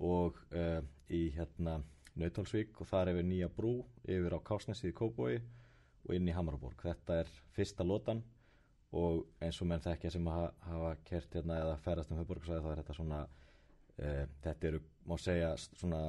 og 0.01 0.39
uh, 0.51 0.81
í 1.13 1.29
hérna 1.35 1.79
Nautalsvík 2.19 2.81
og 2.81 2.89
þar 2.89 3.13
hefur 3.13 3.27
nýja 3.27 3.49
brú 3.55 3.73
yfir 4.03 4.35
á 4.35 4.39
Kásnesi 4.43 4.89
í 4.91 4.95
Kóboi 4.97 5.37
og 5.39 6.15
inn 6.17 6.27
í 6.27 6.35
Hamaraborg. 6.35 6.81
Þetta 6.81 7.21
er 7.21 7.31
fyrsta 7.55 7.85
lotan 7.87 8.23
og 8.91 9.25
eins 9.41 9.61
og 9.63 9.69
menn 9.71 9.83
þekkja 9.83 10.11
sem 10.11 10.27
hafa, 10.27 10.51
hafa 10.67 10.95
kert 11.07 11.35
hérna 11.37 11.59
eða 11.63 11.77
ferðast 11.85 12.11
um 12.11 12.19
höfborgarsæði 12.19 12.63
þá 12.65 12.71
er 12.71 12.81
þetta 12.81 12.97
svona 12.97 13.19
uh, 13.27 14.23
þetta 14.43 14.71
eru, 14.71 14.81
má 15.07 15.17
segja, 15.19 15.51
svona 15.57 16.01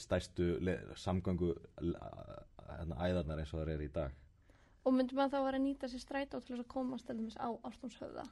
stærstu 0.00 0.54
samgöngu 0.98 1.52
hérna, 1.76 2.96
æðarnar 2.98 3.42
eins 3.42 3.52
og 3.52 3.60
það 3.60 3.74
er 3.76 3.84
í 3.84 3.92
dag 3.94 4.22
Og 4.86 4.94
myndum 4.94 5.18
að 5.18 5.32
þá 5.34 5.40
vera 5.42 5.58
að 5.58 5.64
nýta 5.64 5.88
sér 5.90 6.02
strætó 6.02 6.38
til 6.38 6.52
þess 6.52 6.62
að 6.62 6.68
komast 6.70 7.08
til 7.08 7.16
dæmis 7.18 7.36
á 7.42 7.50
Ártúnshöfða? 7.66 8.24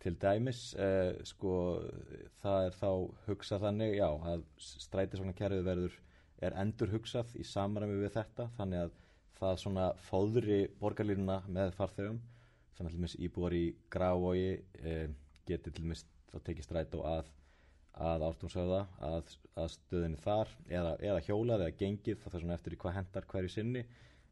Til 0.00 0.14
dæmis, 0.16 0.60
eh, 0.80 1.12
sko, 1.28 1.50
það 2.40 2.68
er 2.68 2.78
þá 2.78 2.90
hugsað 3.26 3.66
þannig, 3.66 3.96
já, 3.98 4.08
að 4.08 4.46
strætisvagnakerfið 4.56 5.66
verður, 5.66 5.98
er 6.40 6.56
endur 6.62 6.92
hugsað 6.94 7.34
í 7.36 7.44
samræmi 7.44 7.98
við 8.00 8.14
þetta, 8.14 8.48
þannig 8.56 8.86
að 8.86 8.94
það 9.36 9.60
svona 9.60 9.90
fóðri 10.08 10.60
borgarlínuna 10.80 11.42
með 11.52 11.74
farþegum, 11.76 12.22
þannig 12.78 13.10
að 13.10 13.18
íbúar 13.26 13.56
í 13.56 13.64
Gravogi 13.92 14.54
eh, 14.84 15.10
getur 15.48 15.74
til 15.74 15.84
dæmis 15.84 16.06
þá 16.30 16.38
tekið 16.46 16.66
strætó 16.66 17.04
að 17.06 17.30
að 18.00 18.24
ártúnsöða 18.24 18.80
að, 19.02 19.32
að 19.58 19.70
stöðinni 19.74 20.20
þar 20.22 20.50
eða, 20.70 20.94
eða 21.02 21.22
hjólað 21.26 21.64
eða 21.66 21.76
gengið 21.82 22.20
það 22.22 22.34
er 22.34 22.44
svona 22.44 22.56
eftir 22.56 22.74
í 22.74 22.80
hvað 22.80 22.96
hendar 22.96 23.28
hverju 23.30 23.52
sinni. 23.52 23.84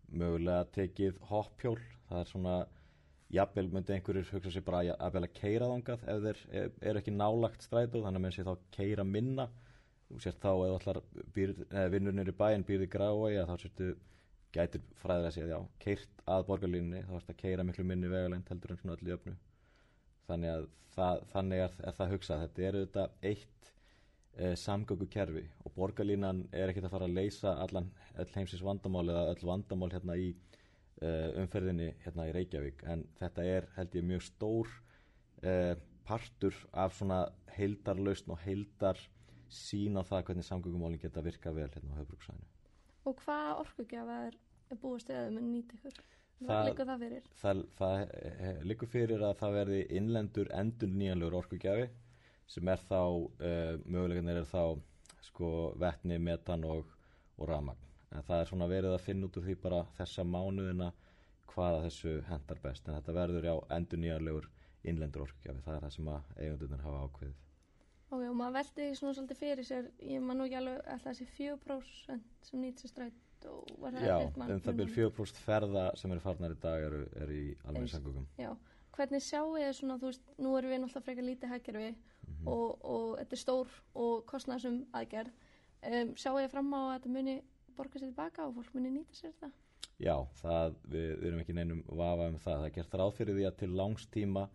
Mögulega 0.09 0.68
tekið 0.73 1.18
hoppjól 1.28 1.78
það 2.09 2.21
er 2.21 2.30
svona 2.30 2.59
jafnvel 3.35 3.66
myndi 3.75 3.92
einhverjur 3.92 4.30
hugsa 4.33 4.52
sér 4.54 4.64
bara 4.64 4.95
að 4.95 5.16
vel 5.16 5.25
að 5.26 5.35
keira 5.37 5.68
þangað 5.68 6.04
ef 6.09 6.23
þeir 6.25 6.38
er, 6.62 6.71
er 6.80 7.00
ekki 7.00 7.12
nálagt 7.12 7.66
strætó 7.66 8.00
þannig 8.04 8.21
að 8.21 8.25
menn 8.25 8.37
sé 8.37 8.47
þá 8.47 8.54
keira 8.78 9.04
minna. 9.04 9.49
Þú 10.09 10.23
sést 10.25 10.40
þá 10.40 10.52
ef 10.54 10.76
allar 10.78 11.02
vinnurnir 11.92 12.30
í 12.33 12.38
bæinn 12.38 12.64
býrði 12.64 12.88
grái 12.95 13.37
að 13.42 13.50
þá 13.50 13.57
sérstu 13.64 13.90
gætir 14.58 14.82
fræðilega 15.02 15.34
séð 15.34 15.52
já, 15.52 15.58
keirt 15.82 16.22
að 16.28 16.46
borgarlínni 16.48 17.04
þá 17.06 17.12
erst 17.18 17.32
að 17.32 17.40
keira 17.42 17.66
miklu 17.66 17.84
minni 17.86 18.10
vegalend 18.10 18.50
heldur 18.50 18.74
en 18.74 18.80
svona 18.80 18.96
öll 18.96 19.08
í 19.08 19.14
öfnu. 19.14 19.34
Þannig 20.28 20.54
að 20.54 20.66
það, 20.94 21.22
þannig 21.32 21.64
er, 21.64 21.76
er 21.88 21.96
það 21.98 22.12
hugsað. 22.14 22.44
Þetta 22.44 22.64
er 22.66 22.78
auðvitað 22.78 23.28
eitt 23.30 23.70
e, 24.34 24.50
samgöngu 24.64 25.08
kerfi 25.14 25.44
og 25.64 25.74
borgarlínan 25.76 26.44
er 26.52 26.72
ekkert 26.72 26.88
að 26.88 26.94
fara 26.96 27.08
að 27.08 27.18
leysa 27.20 27.54
allan 27.64 27.90
öll 28.18 28.30
heimsins 28.34 28.64
vandamál 28.66 29.06
eða 29.06 29.26
öll 29.34 29.50
vandamál 29.52 29.92
hérna 29.94 30.18
í 30.18 30.32
e, 30.32 31.12
umferðinni 31.44 31.92
hérna 32.04 32.28
í 32.28 32.34
Reykjavík. 32.36 32.84
En 32.90 33.06
þetta 33.20 33.46
er 33.46 33.70
held 33.78 33.96
ég 34.00 34.08
mjög 34.10 34.26
stór 34.26 34.74
e, 35.42 35.54
partur 36.08 36.56
af 36.72 36.98
svona 36.98 37.22
heildarlausn 37.56 38.34
og 38.34 38.42
heildar 38.44 39.00
sín 39.52 39.96
á 39.96 40.02
það 40.04 40.26
hvernig 40.28 40.46
samgöngumálinn 40.46 41.00
geta 41.00 41.24
virka 41.24 41.52
vel 41.56 41.70
hérna 41.72 41.96
á 41.96 42.00
höfbruksæðinu 42.02 42.48
Og 43.08 43.16
hvað 43.22 43.62
orkugjafa 43.62 44.16
er 44.26 44.34
búist 44.76 45.10
eða 45.10 45.30
mun 45.32 45.52
nýta 45.52 45.78
ykkur? 45.78 46.02
Liggur 46.38 46.87
það 46.87 47.00
fyrir? 47.02 47.25
Það, 47.40 47.62
það 47.78 48.02
eh, 48.18 48.60
liggur 48.70 48.90
fyrir 48.92 49.25
að 49.26 49.32
það 49.40 49.56
verði 49.56 49.80
innlendur 49.98 50.52
endur 50.54 50.92
nýjanlegur 50.92 51.38
orkugjafi 51.40 51.88
sem 52.48 52.68
er 52.72 52.80
þá, 52.88 53.00
uh, 53.02 53.75
möguleganir 53.84 54.38
er 54.40 54.46
þá 54.48 54.78
sko 55.26 55.50
vettni, 55.76 56.16
metan 56.22 56.62
og, 56.64 56.87
og 57.37 57.50
ramagn. 57.50 57.82
En 58.14 58.25
það 58.25 58.40
er 58.40 58.48
svona 58.48 58.68
verið 58.70 58.94
að 58.94 59.04
finna 59.04 59.28
út 59.28 59.37
úr 59.37 59.44
því 59.44 59.56
bara 59.66 59.82
þessa 59.98 60.25
mánuðina 60.25 60.88
hvaða 61.50 61.82
þessu 61.84 62.14
hendar 62.30 62.62
best. 62.62 62.88
En 62.88 62.96
þetta 62.96 63.16
verður 63.18 63.50
já 63.50 63.54
endur 63.76 64.00
nýjanlegur 64.00 64.48
innlendur 64.88 65.26
orkugjafi. 65.26 65.64
Það 65.66 65.76
er 65.76 65.84
það 65.84 65.94
sem 65.98 66.10
að 66.14 66.32
eigundunir 66.38 66.84
hafa 66.87 67.04
ákveðið. 67.04 67.37
Ok, 68.08 68.22
og 68.25 68.37
maður 68.38 68.56
veldi 68.56 68.90
svona 68.96 69.16
svolítið 69.18 69.42
fyrir 69.42 69.68
sér, 69.68 69.90
ég 70.00 70.22
maður 70.25 70.38
nú 70.38 70.46
ekki 70.46 70.60
alveg 70.62 70.92
alltaf 70.94 71.10
þessi 71.10 71.26
4% 71.34 72.46
sem 72.48 72.62
nýtt 72.62 72.80
sér 72.80 72.94
strætt 72.94 73.18
það 73.18 73.27
Já, 73.38 74.16
um 74.26 74.61
það 74.64 74.80
byrjum 74.80 75.12
4% 75.12 75.42
ferða 75.45 75.85
sem 75.99 76.12
eru 76.14 76.23
farnar 76.23 76.54
í 76.54 76.59
dag 76.62 76.87
eru, 76.88 77.04
eru 77.23 77.37
í 77.37 77.45
alveg 77.71 77.92
sangugum. 77.92 78.26
Já, 78.40 78.50
hvernig 78.97 79.23
sjáu 79.25 79.52
þið 79.54 79.71
svona, 79.78 79.99
þú 80.00 80.11
veist, 80.11 80.33
nú 80.38 80.57
erum 80.59 80.73
við 80.73 80.83
náttúrulega 80.83 81.07
frekar 81.07 81.26
lítið 81.26 81.52
hækjörfi 81.54 81.90
mm 81.92 82.35
-hmm. 82.35 82.50
og, 82.54 82.85
og 82.85 83.07
þetta 83.18 83.37
er 83.37 83.42
stór 83.45 83.68
og 83.95 84.26
kostnæðsum 84.26 84.80
aðgerð. 84.92 85.33
Um, 85.78 86.14
sjáu 86.16 86.35
þið 86.38 86.50
fram 86.50 86.75
á 86.75 86.80
að 86.83 86.92
þetta 86.95 87.14
muni 87.16 87.42
borga 87.76 87.99
sér 87.99 88.09
tilbaka 88.09 88.47
og 88.47 88.54
fólk 88.54 88.75
muni 88.75 88.90
nýta 88.90 89.14
sér 89.14 89.33
þetta? 89.33 89.50
Já, 89.99 90.16
það, 90.42 90.75
við, 90.85 91.09
við 91.18 91.26
erum 91.28 91.40
ekki 91.40 91.54
neinum 91.54 91.85
vafa 91.87 92.28
um 92.28 92.38
það. 92.38 92.59
Það 92.59 92.66
er 92.66 92.75
gert 92.76 92.95
ráð 92.95 93.14
fyrir 93.14 93.35
því 93.35 93.47
að 93.47 93.57
til 93.62 93.71
langstíma 93.80 94.49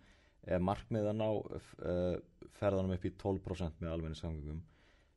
er 0.44 0.60
markmiðan 0.60 1.24
á 1.24 1.32
uh, 1.32 2.18
ferðanum 2.60 2.96
upp 2.96 3.06
í 3.06 3.12
12% 3.24 3.82
með 3.82 3.92
almenni 3.92 4.20
samgöngum. 4.20 4.62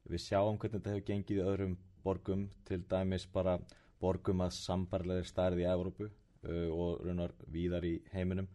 Við 0.06 0.22
sjáum 0.22 0.58
hvernig 0.58 0.80
þetta 0.80 0.94
hefur 0.94 1.06
gengið 1.10 1.40
í 1.40 1.46
öðrum 1.46 1.76
borgum, 2.06 2.46
til 2.68 2.82
dæmis 2.90 3.26
bara 3.32 3.56
borgum 4.00 4.44
að 4.44 4.54
sambarlegir 4.60 5.26
stærði 5.28 5.64
í 5.64 5.70
Evrópu 5.70 6.06
uh, 6.06 6.68
og 6.70 7.02
raunar 7.04 7.34
víðar 7.52 7.86
í 7.88 7.96
heiminum. 8.14 8.48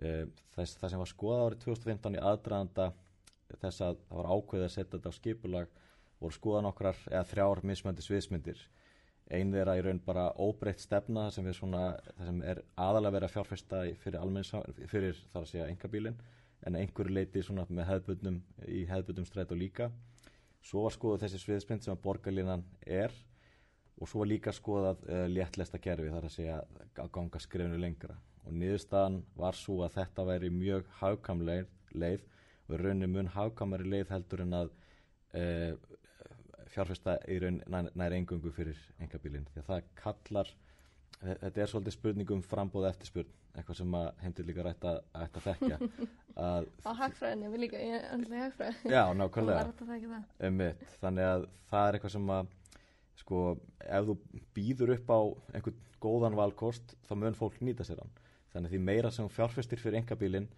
Uh, 0.00 0.24
þess, 0.54 0.78
það 0.80 0.92
sem 0.92 1.02
var 1.02 1.12
skoða 1.12 1.42
árið 1.48 1.66
2015 1.66 2.18
í 2.18 2.24
aðdraðanda 2.30 2.92
þess 3.54 3.82
að 3.84 4.00
það 4.08 4.16
var 4.18 4.30
ákveðið 4.34 4.66
að 4.66 4.72
setja 4.74 4.92
þetta 4.96 5.12
á 5.12 5.18
skipulag 5.18 5.76
voru 6.20 6.36
skoða 6.36 6.62
nokkrar 6.66 6.98
eða 7.10 7.28
þrjár 7.30 7.62
mismöndi 7.70 8.04
sviðsmyndir 8.04 8.62
einn 9.36 9.52
þeirra 9.54 9.76
í 9.78 9.82
raun 9.84 10.00
bara 10.06 10.26
óbreytt 10.38 10.82
stefna 10.82 11.26
sem, 11.34 11.46
svona, 11.54 11.96
sem 12.22 12.38
er 12.46 12.62
aðalega 12.78 13.16
verið 13.16 13.28
að 13.28 13.34
fjárfesta 13.34 13.80
fyrir, 14.02 14.18
almenns, 14.22 14.52
fyrir 14.90 15.18
þar 15.32 15.42
að 15.42 15.50
segja 15.50 15.70
engabílin 15.70 16.18
en 16.66 16.78
einhverju 16.78 17.14
leiti 17.14 17.42
með 17.50 17.88
hefðbundum 17.90 18.38
í 18.66 18.84
hefðbundum 18.90 19.26
stræt 19.26 19.52
og 19.54 19.60
líka 19.60 19.90
svo 20.66 20.84
var 20.86 20.94
skoðað 20.94 21.24
þessi 21.24 21.42
sviðsmynd 21.42 21.84
sem 21.84 21.94
að 21.94 22.02
borgarlínan 22.04 22.64
er 22.82 23.14
og 23.96 24.10
svo 24.10 24.22
var 24.22 24.30
líka 24.30 24.54
skoðað 24.54 25.04
uh, 25.08 25.24
léttlesta 25.30 25.80
kerfi 25.82 26.12
þar 26.12 26.28
að 26.28 26.34
segja 26.34 26.56
að 27.00 27.12
ganga 27.14 27.40
skrifinu 27.40 27.78
lengra. 27.80 28.16
Og 28.46 28.54
niðurstaðan 28.54 29.20
var 29.38 29.56
svo 29.58 29.80
að 29.86 29.96
þetta 30.00 30.26
væri 30.28 30.50
mjög 30.54 30.90
hagkamleið 31.00 31.70
leið 31.96 32.26
og 32.66 32.82
rauninu 32.82 33.08
mun 33.12 33.30
hagkamari 33.34 33.88
leið 33.88 34.12
heldur 34.12 34.42
en 34.44 34.58
að 34.60 34.72
uh, 35.38 35.72
fjárfesta 36.74 37.16
í 37.30 37.38
raun 37.42 37.62
nær, 37.70 37.90
nær 37.94 38.14
engungu 38.16 38.52
fyrir 38.54 38.78
engabílinn 39.00 39.46
því 39.52 39.62
að 39.62 39.70
það 39.70 39.90
kallar 40.02 40.52
þetta 41.22 41.62
er 41.62 41.70
svolítið 41.70 41.96
spurningum 41.96 42.42
frambóð 42.44 42.88
eftir 42.90 43.10
spurn 43.10 43.32
eitthvað 43.56 43.78
sem 43.78 43.96
að 43.96 44.06
heimtir 44.20 44.46
líka 44.48 44.64
rætt 44.66 44.84
að, 44.84 44.98
að 45.16 45.38
þekkja. 45.46 45.78
Að 46.46 46.66
á 46.84 46.90
hagfræðinni, 46.98 47.48
við 47.48 47.62
líka, 47.62 47.78
ég 47.80 47.94
er 47.96 48.10
andlega 48.12 48.48
hagfræð 48.50 48.82
já, 48.92 49.02
nákvæmlega. 49.16 50.18
Um 50.44 50.58
þannig 51.00 51.28
að 51.30 51.46
það 51.70 51.86
er 51.86 51.96
eitthvað 51.96 52.12
sem 52.12 52.32
að 52.34 52.50
sko, 53.22 53.40
ef 53.80 54.08
þú 54.10 54.16
býður 54.58 54.92
upp 54.98 55.12
á 55.16 55.20
einhvern 55.56 55.80
góðan 56.04 56.36
valkost 56.36 56.92
þá 57.08 57.14
mun 57.22 57.38
fólk 57.38 57.56
nýta 57.64 57.86
sér 57.88 58.02
hann. 58.02 58.12
Þannig 58.52 58.68
að 58.68 58.76
því 58.76 58.82
meira 58.90 59.12
sem 59.16 59.30
fjárfestir 59.32 59.80
fyrir 59.80 60.02
engabílinn 60.02 60.50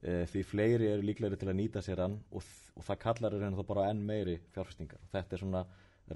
e, 0.00 0.22
því 0.32 0.46
fleiri 0.48 0.88
eru 0.94 1.04
líklegri 1.04 1.36
til 1.40 1.50
að 1.52 1.58
nýta 1.60 1.84
sér 1.84 2.06
hann 2.06 2.16
og, 2.32 2.48
og 2.72 2.88
það 2.88 3.02
kallar 3.04 3.36
er 3.36 3.58
þá 3.60 3.64
bara 3.68 3.90
enn 3.92 4.00
meiri 4.08 4.38
fjárfestingar. 4.56 5.04
Og 5.04 5.12
þetta 5.12 5.36
er 5.36 5.44
svona 5.44 5.66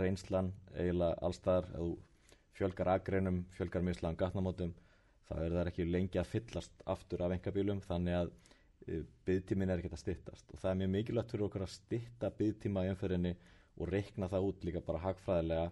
reynslan 0.00 0.54
eiginlega 0.72 1.20
allstaðar 1.28 1.68
að 1.74 1.84
þú 1.84 1.92
fjölgar 2.60 2.92
agreinum, 2.94 3.42
fjölgar 3.56 3.84
mislaðan 3.86 4.20
gatnamótum 4.20 4.76
þá 5.30 5.34
er 5.38 5.54
það 5.56 5.70
ekki 5.70 5.86
lengi 5.88 6.20
að 6.20 6.30
fyllast 6.34 6.82
aftur 6.94 7.24
af 7.24 7.34
engabílum 7.36 7.80
þannig 7.84 8.18
að 8.18 8.32
e, 8.86 9.02
byggtímin 9.28 9.70
er 9.70 9.80
ekkert 9.80 9.96
að 9.96 10.02
stittast 10.04 10.52
og 10.52 10.62
það 10.62 10.72
er 10.72 10.80
mjög 10.82 10.92
mikilvægt 10.96 11.34
fyrir 11.34 11.46
okkur 11.46 11.66
að 11.66 11.74
stitta 11.76 12.32
byggtíma 12.40 12.84
í 12.86 12.90
umferðinni 12.94 13.36
og 13.80 13.92
reikna 13.94 14.28
það 14.28 14.48
út 14.50 14.66
líka 14.66 14.82
bara 14.84 15.02
hagfræðilega 15.06 15.70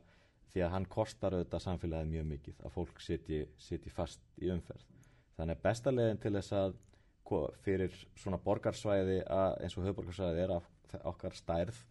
því 0.53 0.65
að 0.65 0.73
hann 0.75 0.89
kostar 0.89 1.37
auðvitað 1.37 1.65
samfélagið 1.65 2.13
mjög 2.13 2.29
mikið 2.33 2.63
að 2.65 2.75
fólk 2.75 3.03
sitji, 3.05 3.93
fast 3.93 4.23
í 4.41 4.49
umferð. 4.53 4.87
Þannig 5.37 5.59
að 5.59 5.65
besta 5.67 5.93
leginn 5.93 6.23
til 6.23 6.33
þess 6.39 6.55
að 6.57 6.79
fyrir 7.65 7.95
svona 8.17 8.39
borgarsvæði 8.41 9.19
að, 9.29 9.59
eins 9.61 9.77
og 9.77 9.85
höfborgarsvæði 9.85 10.45
er 10.47 10.55
að 10.57 10.71
okkar 11.11 11.37
stærð 11.37 11.83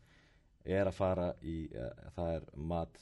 er 0.65 0.89
að 0.89 0.97
fara 0.97 1.27
í, 1.45 1.57
uh, 1.69 1.91
það 2.15 2.31
er 2.39 2.47
mat 2.73 2.97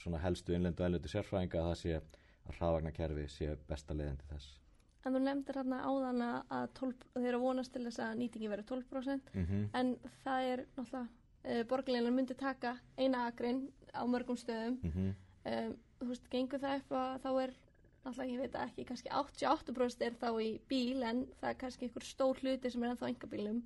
svona 0.00 0.22
helstu 0.22 0.54
innlendu 0.56 0.82
og 0.82 0.90
ellötu 0.90 1.12
sérfræðinga 1.12 1.60
að 1.60 1.68
það 1.68 1.78
sé 1.82 1.94
að 2.00 2.58
hraðvagnarkerfi 2.58 3.28
sé 3.30 3.54
besta 3.68 3.96
leiðin 3.96 4.18
til 4.20 4.28
þess. 4.32 4.56
En 5.00 5.16
þú 5.16 5.22
nefndir 5.24 5.56
hérna 5.60 5.78
áðan 5.88 6.22
að 6.26 6.66
12, 6.76 7.06
þeir 7.14 7.28
eru 7.30 7.40
vonast 7.40 7.72
til 7.72 7.84
þess 7.86 8.02
að 8.04 8.18
nýtingi 8.20 8.50
verið 8.52 8.68
12% 8.68 9.32
mm 9.32 9.46
-hmm. 9.46 9.64
en 9.80 9.96
það 10.24 10.50
er 10.52 10.64
náttúrulega, 10.76 11.08
uh, 11.44 11.62
borgarleinar 11.70 12.12
myndi 12.12 12.34
taka 12.34 12.76
eina 12.98 13.26
agrinn 13.26 13.62
á 13.96 14.04
mörgum 14.04 14.36
stöðum 14.36 14.78
mm 14.82 14.90
-hmm. 14.90 15.14
um, 15.52 15.76
þú 16.00 16.08
veist, 16.08 16.30
gengur 16.30 16.60
það 16.60 16.76
upp 16.76 16.92
að 16.92 17.20
þá 17.24 17.30
er 17.42 17.54
náttúrulega 18.04 18.32
ég 18.32 18.40
veit 18.40 18.54
ekki, 18.54 18.84
kannski 18.84 19.08
88% 19.08 20.02
er 20.06 20.12
þá 20.12 20.30
í 20.42 20.60
bíl 20.68 21.02
en 21.02 21.26
það 21.40 21.50
er 21.50 21.58
kannski 21.62 21.84
einhver 21.84 22.04
stór 22.04 22.36
hluti 22.42 22.70
sem 22.70 22.82
er 22.82 22.90
ennþá 22.90 23.08
engabílum 23.08 23.64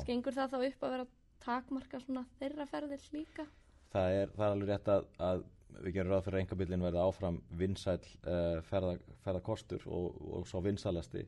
skengur 0.00 0.32
það 0.32 0.52
þá 0.52 0.58
upp 0.66 0.82
að 0.82 0.90
vera 0.90 1.06
takmarka 1.44 2.00
svona 2.00 2.24
þeirra 2.40 2.66
ferðir 2.66 3.08
líka? 3.12 3.46
Það 3.92 4.10
er, 4.20 4.32
það 4.36 4.46
er 4.46 4.54
alveg 4.54 4.68
rétt 4.68 4.88
að, 4.88 5.04
að 5.18 5.44
við 5.80 5.96
gerum 5.96 6.12
ráð 6.14 6.26
fyrir 6.26 6.38
að 6.38 6.44
engabílinn 6.44 6.86
verði 6.86 7.02
áfram 7.02 7.38
vinsæl 7.60 7.98
uh, 7.98 8.62
ferða, 8.68 8.96
ferðakostur 9.24 9.86
og, 9.86 10.20
og 10.38 10.46
svo 10.48 10.62
vinsælasti. 10.64 11.26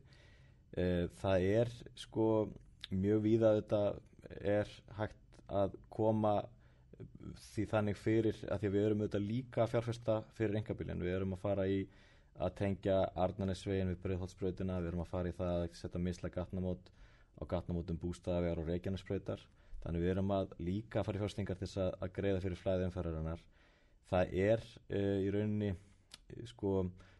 Uh, 0.76 1.06
það 1.20 1.48
er 1.48 1.72
sko 1.98 2.28
mjög 2.90 3.24
víða 3.24 3.54
þetta 3.58 3.82
er 4.40 4.70
hægt 4.98 5.42
að 5.48 5.76
koma 5.92 6.40
því 7.52 7.64
þannig 7.70 7.98
fyrir 7.98 8.38
að 8.50 8.62
því 8.62 8.70
við 8.74 8.86
erum 8.86 9.02
auðvitað 9.02 9.26
líka 9.28 9.66
fjárfesta 9.70 10.18
fyrir 10.36 10.58
engabílinn, 10.60 11.02
við 11.04 11.18
erum 11.18 11.36
að 11.36 11.44
fara 11.44 11.66
í 11.70 11.82
að 12.38 12.54
tengja 12.58 12.98
Arnarnesvegin 13.18 13.90
við 13.92 14.00
Breiðholtsbröytina, 14.04 14.78
við 14.82 14.92
erum 14.92 15.04
að 15.04 15.12
fara 15.12 15.30
í 15.30 15.36
það 15.36 15.52
að 15.54 15.78
setja 15.78 16.02
misla 16.02 16.30
gatnamót 16.34 16.90
á 17.38 17.42
gatnamótum 17.50 17.98
bústæðavegar 18.02 18.62
og 18.62 18.70
Reykjanesbröytar 18.70 19.44
þannig 19.82 20.04
við 20.04 20.12
erum 20.14 20.34
að 20.34 20.54
líka 20.62 21.04
fara 21.06 21.18
í 21.18 21.22
fjörstingar 21.22 21.58
til 21.58 21.66
þess 21.66 21.82
að, 21.84 21.90
að 22.02 22.14
greiða 22.18 22.42
fyrir 22.44 22.60
flæði 22.62 22.88
umfærarinnar 22.88 23.44
það 24.10 24.34
er 24.48 24.64
uh, 24.64 25.18
í 25.24 25.28
rauninni 25.34 25.72
uh, 25.74 26.44
sko 26.50 26.74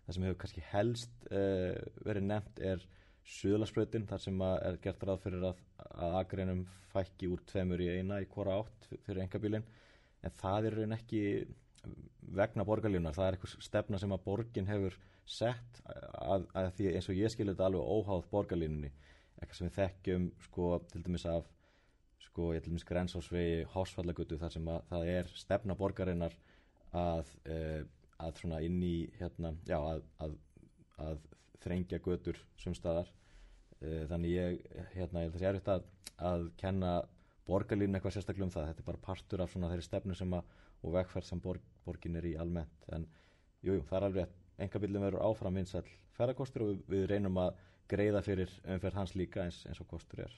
það 0.06 0.16
sem 0.16 0.26
hefur 0.28 0.40
kannski 0.44 0.64
helst 0.72 1.28
uh, 1.30 1.74
verið 2.06 2.30
nefnt 2.30 2.64
er 2.72 2.86
Suðlandsbröytin 3.28 4.06
þar 4.08 4.22
sem 4.24 4.42
er 4.46 4.78
gert 4.80 5.02
ráð 5.04 5.18
fyrir 5.26 5.42
að, 5.50 5.58
að 6.00 6.14
agreinum 6.22 6.62
fækki 6.88 7.28
úr 7.28 7.42
tveimur 7.50 7.82
í 7.84 7.90
eina 7.98 8.22
í 8.24 8.28
hvora 8.30 8.54
átt 8.62 8.86
fyrir 9.04 9.20
engabílin 9.26 9.66
en 10.24 10.36
það 10.40 10.68
er 10.70 10.76
raun 10.78 10.96
ekki 10.96 11.20
vegna 12.38 12.64
borgarlínunar, 12.68 13.16
það 13.16 13.26
er 13.26 13.36
eitthvað 13.36 13.66
stefna 13.66 14.00
sem 14.00 14.14
að 14.14 14.24
borgin 14.24 14.68
hefur 14.68 14.96
sett 15.28 15.82
að, 15.84 16.48
að 16.56 16.70
því 16.78 16.90
eins 16.94 17.08
og 17.10 17.20
ég 17.20 17.32
skilur 17.32 17.54
þetta 17.54 17.68
alveg 17.68 17.92
óháð 17.94 18.26
borgarlínunni, 18.32 18.90
eitthvað 19.38 19.58
sem 19.60 19.68
við 19.68 19.78
þekkjum 19.78 20.26
sko 20.46 20.70
til 20.92 21.04
dæmis 21.06 21.26
af 21.30 21.48
sko 22.28 22.52
ég 22.56 22.64
til 22.64 22.72
dæmis 22.72 22.88
grensásvegi 22.88 23.66
hásfallagötu 23.74 24.38
þar 24.40 24.54
sem 24.54 24.70
að 24.72 24.88
það 24.90 25.12
er 25.14 25.32
stefna 25.36 25.76
borgarinnar 25.78 26.36
að, 26.96 27.32
uh, 27.50 27.82
að 28.24 28.40
svona 28.40 28.62
inn 28.64 28.80
í 28.82 28.96
hérna, 29.18 29.54
já 29.68 29.78
að, 29.78 30.02
að, 30.24 30.38
að 31.04 31.20
þrengja 31.64 32.00
götur 32.04 32.40
sumstaðar 32.60 33.10
uh, 33.10 34.04
þannig 34.10 34.34
ég 34.34 34.58
hérna 34.94 35.24
ég 35.24 35.28
held 35.28 35.34
að 35.34 35.36
það 35.36 35.42
sé 35.42 35.50
erfitt 35.52 35.72
að, 35.74 35.86
að 36.30 36.48
kenna 36.60 36.96
borgarlínu 37.48 37.96
eitthvað 37.96 38.18
sérstaklega 38.18 38.48
um 38.48 38.52
það. 38.52 38.66
Þetta 38.70 38.82
er 38.84 38.88
bara 38.90 39.06
partur 39.06 39.42
af 39.42 39.52
svona 39.52 39.70
þeirri 39.72 39.86
stefnu 39.86 40.16
sem 40.18 40.34
að 40.36 40.56
og 40.86 40.94
vegferð 40.94 41.26
sem 41.26 41.40
borg, 41.42 41.64
borgin 41.86 42.18
er 42.18 42.26
í 42.28 42.34
almennt. 42.38 42.84
En 42.94 43.06
jújú, 43.64 43.80
jú, 43.80 43.86
það 43.88 43.98
er 43.98 44.06
alveg 44.08 44.36
engabillin 44.62 45.04
verður 45.04 45.24
áfram 45.26 45.58
vinsall 45.58 45.86
ferðarkostur 46.18 46.64
og 46.64 46.70
við, 46.72 46.84
við 46.92 47.08
reynum 47.12 47.40
að 47.42 47.58
greiða 47.90 48.22
fyrir 48.26 48.52
umferð 48.74 49.00
hans 49.00 49.14
líka 49.18 49.44
eins, 49.44 49.62
eins 49.66 49.80
og 49.82 49.88
kostur 49.90 50.24
er. 50.26 50.36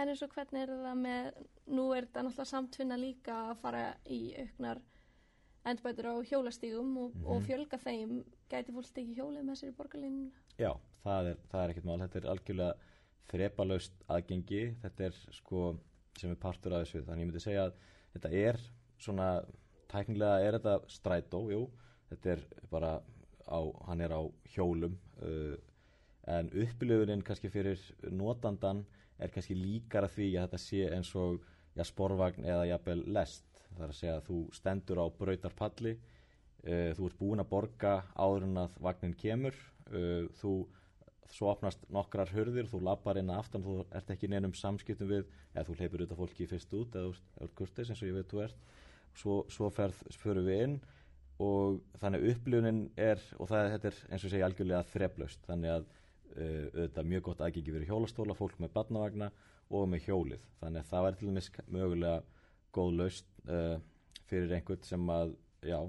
En 0.00 0.10
eins 0.10 0.22
og 0.26 0.32
hvernig 0.34 0.64
er 0.64 0.72
það 0.72 1.00
með, 1.00 1.28
nú 1.70 1.86
er 1.94 2.08
þetta 2.08 2.24
náttúrulega 2.26 2.50
samtvinna 2.50 2.98
líka 2.98 3.36
að 3.50 3.60
fara 3.62 3.84
í 4.10 4.20
auknar 4.40 4.82
endbætur 5.64 6.10
á 6.12 6.14
hjólastígum 6.28 6.96
og, 6.98 7.10
mm 7.14 7.20
-hmm. 7.20 7.26
og 7.26 7.40
mhm. 7.40 7.46
fjölga 7.46 7.78
þeim, 7.78 8.24
gæti 8.50 8.72
fólk 8.72 8.98
ekki 8.98 9.16
hjólið 9.18 9.42
með 9.44 9.58
sér 9.58 9.72
í 9.72 9.76
borgarlínuna? 9.78 10.30
Já, 10.58 10.72
það 11.04 11.30
er, 11.30 11.36
það 11.50 11.64
er 11.64 11.70
ekkit 11.70 11.84
mál, 11.84 12.00
þetta 12.00 12.18
er 12.18 12.30
algjörlega 12.32 12.74
þrepalaust 13.30 13.92
aðgengi, 14.08 14.62
þetta 14.82 15.04
er 15.04 15.14
sko 15.32 15.76
sem 16.18 16.30
er 16.30 16.36
partur 16.36 16.74
af 16.74 16.84
þessu, 16.84 17.04
þannig 17.06 17.22
ég 17.24 17.26
myndi 17.26 17.40
segja 17.40 17.64
að 17.64 17.72
þetta 18.12 18.30
er 18.30 18.60
svona, 18.98 19.28
tæknilega 19.88 20.40
er 20.40 20.58
þetta 20.58 20.74
strætó, 20.88 21.40
jú, 21.50 21.70
þetta 22.10 22.30
er 22.30 22.44
bara 22.70 23.00
á, 23.48 23.60
hann 23.88 24.00
er 24.00 24.12
á 24.12 24.22
hjólum 24.54 24.98
uh, 25.22 25.56
en 26.26 26.50
upplöfunin 26.52 27.24
kannski 27.24 27.50
fyrir 27.52 27.80
notandan 28.10 28.84
er 29.18 29.32
kannski 29.32 29.56
líkara 29.56 30.08
því 30.08 30.30
að 30.36 30.46
þetta 30.46 30.62
sé 30.62 30.86
eins 30.94 31.10
og 31.18 31.42
ja, 31.76 31.84
sporvagn 31.84 32.46
eða 32.46 32.68
jafnvel 32.70 33.02
lest 33.16 33.53
það 33.74 33.84
er 33.86 33.92
að 33.92 34.00
segja 34.00 34.16
að 34.18 34.26
þú 34.30 34.38
stendur 34.58 35.02
á 35.02 35.06
brautarpalli 35.18 35.94
uh, 35.94 36.90
þú 36.96 37.10
ert 37.10 37.20
búin 37.20 37.44
að 37.44 37.52
borga 37.52 37.94
áður 38.14 38.48
en 38.48 38.64
að 38.64 38.80
vagnin 38.86 39.18
kemur 39.18 39.58
uh, 39.90 40.24
þú 40.40 40.54
svo 41.34 41.50
opnast 41.50 41.84
nokkrar 41.92 42.30
hörðir, 42.34 42.68
þú 42.68 42.80
lappar 42.84 43.18
inn 43.18 43.32
aftan 43.32 43.64
þú 43.64 43.80
ert 43.94 44.10
ekki 44.12 44.28
neinum 44.30 44.54
samskiptum 44.56 45.10
við 45.10 45.24
eða 45.54 45.66
þú 45.68 45.76
leipur 45.78 46.02
auðvitað 46.02 46.20
fólki 46.20 46.48
fyrst 46.50 46.74
út 46.78 46.98
eða 46.98 47.14
ert 47.46 47.56
kurtis 47.58 47.90
eins 47.90 48.02
og 48.02 48.10
ég 48.10 48.18
veit 48.18 48.30
þú 48.30 48.42
ert. 48.44 48.68
Svo, 49.14 49.36
svo 49.50 49.70
fyrir 49.70 50.42
við 50.44 50.62
inn 50.66 50.76
og 51.42 51.80
þannig 52.02 52.28
upplifunin 52.32 52.80
er 52.98 53.22
og 53.38 53.50
það, 53.50 53.72
þetta 53.74 53.90
er 53.90 54.00
eins 54.10 54.26
og 54.26 54.32
segja 54.32 54.48
algjörlega 54.48 54.90
þreplaust 54.92 55.48
þannig 55.48 55.74
að 55.74 55.86
uh, 55.88 56.66
auðvitað 56.74 57.10
mjög 57.12 57.26
gott 57.28 57.44
aðgengi 57.46 57.74
verið 57.74 57.92
hjólastóla, 57.92 58.38
fólk 58.38 58.60
með 58.62 58.74
barnavagna 58.76 59.30
og 59.74 59.88
með 59.90 60.08
hjólið. 60.08 60.48
Þannig 60.60 60.82
að 60.82 60.90
það 60.90 61.06
væri 61.06 61.20
til 61.20 61.30
dæmis 61.30 61.50
mögulega 61.78 62.18
góð 62.74 62.98
laust 63.00 63.30
uh, 63.48 63.76
fyrir 64.28 64.54
einhvern 64.56 64.84
sem 64.86 65.10
að 65.10 65.34
já, 65.64 65.80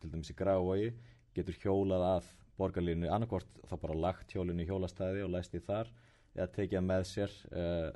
til 0.00 0.10
dæmis 0.12 0.32
í 0.32 0.38
grávogi 0.38 0.92
getur 1.34 1.58
hjólað 1.62 2.06
að 2.08 2.32
borgarlínu 2.58 3.10
annarkort 3.10 3.62
þá 3.66 3.76
bara 3.82 4.00
lagt 4.06 4.34
hjólinu 4.34 4.62
í 4.62 4.68
hjólastæði 4.68 5.24
og 5.24 5.32
læst 5.34 5.54
í 5.54 5.62
þar 5.62 5.90
eða 6.34 6.50
tekið 6.54 6.86
með 6.86 7.06
sér 7.10 7.34
uh, 7.50 7.90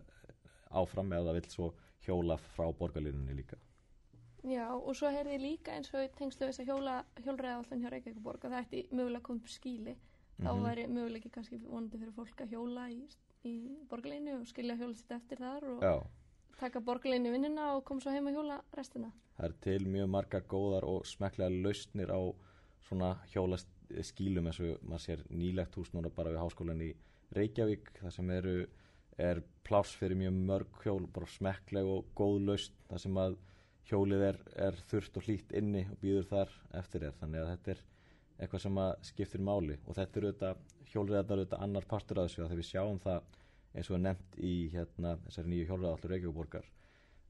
áfram 0.71 1.13
eða 1.15 1.37
vill 1.39 1.49
svo 1.51 1.73
hjóla 2.07 2.39
frá 2.55 2.69
borgarlínunni 2.75 3.37
líka 3.39 3.59
Já, 4.47 4.71
og 4.71 4.95
svo 4.95 5.11
heyrði 5.11 5.39
líka 5.43 5.75
eins 5.75 5.91
og 5.93 6.13
tengslu 6.19 6.47
þess 6.47 6.63
að 6.63 6.71
hjóla, 6.71 7.01
hjólræðallin 7.25 7.83
hjá 7.83 7.91
Reykjavík 7.93 8.29
að 8.29 8.45
það 8.45 8.61
ætti 8.61 8.83
mögulega 8.93 9.19
að 9.19 9.27
koma 9.27 9.43
upp 9.43 9.51
skíli 9.51 9.95
mm 9.95 9.99
-hmm. 9.99 10.47
þá 10.47 10.63
væri 10.67 10.85
mögulega 10.87 11.31
kannski 11.35 11.59
vonandi 11.65 11.99
fyrir 11.99 12.15
fólk 12.15 12.41
að 12.41 12.53
hjóla 12.55 12.85
í, 12.91 13.01
í 13.45 13.55
borgarleinu 13.91 14.39
og 14.41 14.47
skilja 14.47 14.77
hjóla 14.77 14.95
sitt 14.95 15.11
eftir 15.11 15.39
þar 15.39 15.65
og 15.65 15.83
Já. 15.83 16.07
Taka 16.59 16.83
borgarleinu 16.85 17.33
vinnina 17.35 17.73
og 17.77 17.85
koma 17.87 18.03
svo 18.03 18.13
heim 18.15 18.29
að 18.31 18.39
hjóla 18.39 18.59
restina. 18.77 19.11
Það 19.37 19.49
er 19.49 19.57
til 19.67 19.81
mjög 19.87 20.11
margar 20.15 20.47
góðar 20.51 20.87
og 20.89 21.07
smeklega 21.07 21.63
lausnir 21.65 22.11
á 22.11 22.21
svona 22.89 23.13
hjólaskílum 23.33 24.49
eins 24.49 24.61
og 24.65 24.83
maður 24.83 25.05
sér 25.05 25.25
nýlegt 25.31 25.79
hús 25.79 25.93
núna 25.95 26.11
bara 26.15 26.33
við 26.35 26.43
háskólan 26.43 26.85
í 26.85 26.93
Reykjavík 27.37 27.93
það 28.01 28.15
sem 28.17 28.31
eru 28.33 28.57
er 29.19 29.43
pláss 29.67 29.97
fyrir 29.99 30.17
mjög 30.17 30.37
mörg 30.49 30.81
hjól, 30.85 31.05
bara 31.13 31.29
smekleg 31.29 31.87
og 31.91 32.11
góð 32.17 32.39
laust 32.47 32.75
það 32.89 33.03
sem 33.05 33.21
að 33.21 33.37
hjólið 33.89 34.25
er, 34.29 34.39
er 34.69 34.79
þurft 34.91 35.19
og 35.19 35.27
hlýtt 35.27 35.55
inni 35.59 35.85
og 35.91 35.99
býður 36.03 36.29
þar 36.31 36.55
eftir 36.81 37.05
þér 37.05 37.17
þannig 37.21 37.43
að 37.43 37.51
þetta 37.53 37.75
er 37.75 37.85
eitthvað 38.39 38.65
sem 38.65 38.81
skiptir 39.09 39.43
máli 39.43 39.79
og 39.85 39.99
þetta 39.99 40.21
eru 40.21 40.31
auðvitað 40.31 40.91
hjólriðarnar 40.93 41.43
auðvitað 41.43 41.65
annar 41.67 41.89
partur 41.91 42.21
af 42.21 42.29
þessu 42.29 42.43
að 42.45 42.51
þegar 42.53 42.61
við 42.61 42.69
sjáum 42.71 43.01
það 43.03 43.39
eins 43.79 43.91
og 43.93 43.99
er 43.99 44.05
nefnt 44.09 44.37
í 44.43 44.55
hérna, 44.73 45.15
þessari 45.27 45.53
nýju 45.53 45.69
hjólriðarallur 45.71 46.15
Reykjavíkborgar 46.15 46.69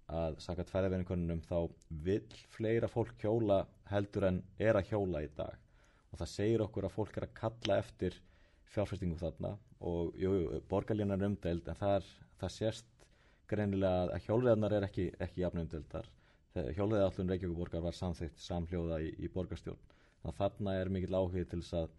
að 0.09 0.39
sakat 0.41 0.71
fæðavenningunum 0.73 1.41
þá 1.45 1.57
vil 2.05 2.23
fleira 2.55 2.89
fólk 2.89 3.17
hjóla 3.21 3.63
heldur 3.91 4.29
en 4.31 4.39
er 4.57 4.79
að 4.79 4.93
hjóla 4.93 5.23
í 5.25 5.29
dag. 5.37 5.57
Og 6.09 6.21
það 6.23 6.31
segir 6.33 6.65
okkur 6.65 6.89
að 6.89 6.95
fólk 6.95 7.19
er 7.19 7.27
að 7.27 7.35
kalla 7.37 7.81
eftir 7.83 8.17
fjárfestingum 8.73 9.21
þarna 9.21 9.55
og 9.85 10.17
borgarlínan 10.71 11.21
er 11.21 11.29
umdeild 11.29 11.69
en 11.69 11.79
það, 11.79 11.99
er, 11.99 12.09
það 12.41 12.55
sést 12.55 13.05
greinilega 13.49 14.17
að 14.17 14.25
hjólriðarnar 14.27 14.77
er 14.79 14.87
ekki, 14.89 15.11
ekki 15.21 15.45
jafn 15.45 15.63
umdeildar. 15.63 16.09
Hjólaði 16.57 17.05
allun 17.05 17.33
Reykjavík-borgar 17.35 17.85
var 17.85 17.97
samþygt 17.97 18.41
samhljóða 18.43 19.03
í, 19.05 19.13
í 19.21 19.29
borgarstjórn. 19.33 19.85
Þannig 20.23 20.33
að 20.33 20.39
þarna 20.41 20.75
er 20.81 20.91
mikill 20.93 21.15
áhugið 21.15 21.51
til 21.53 21.61
þess 21.63 21.77
að, 21.83 21.93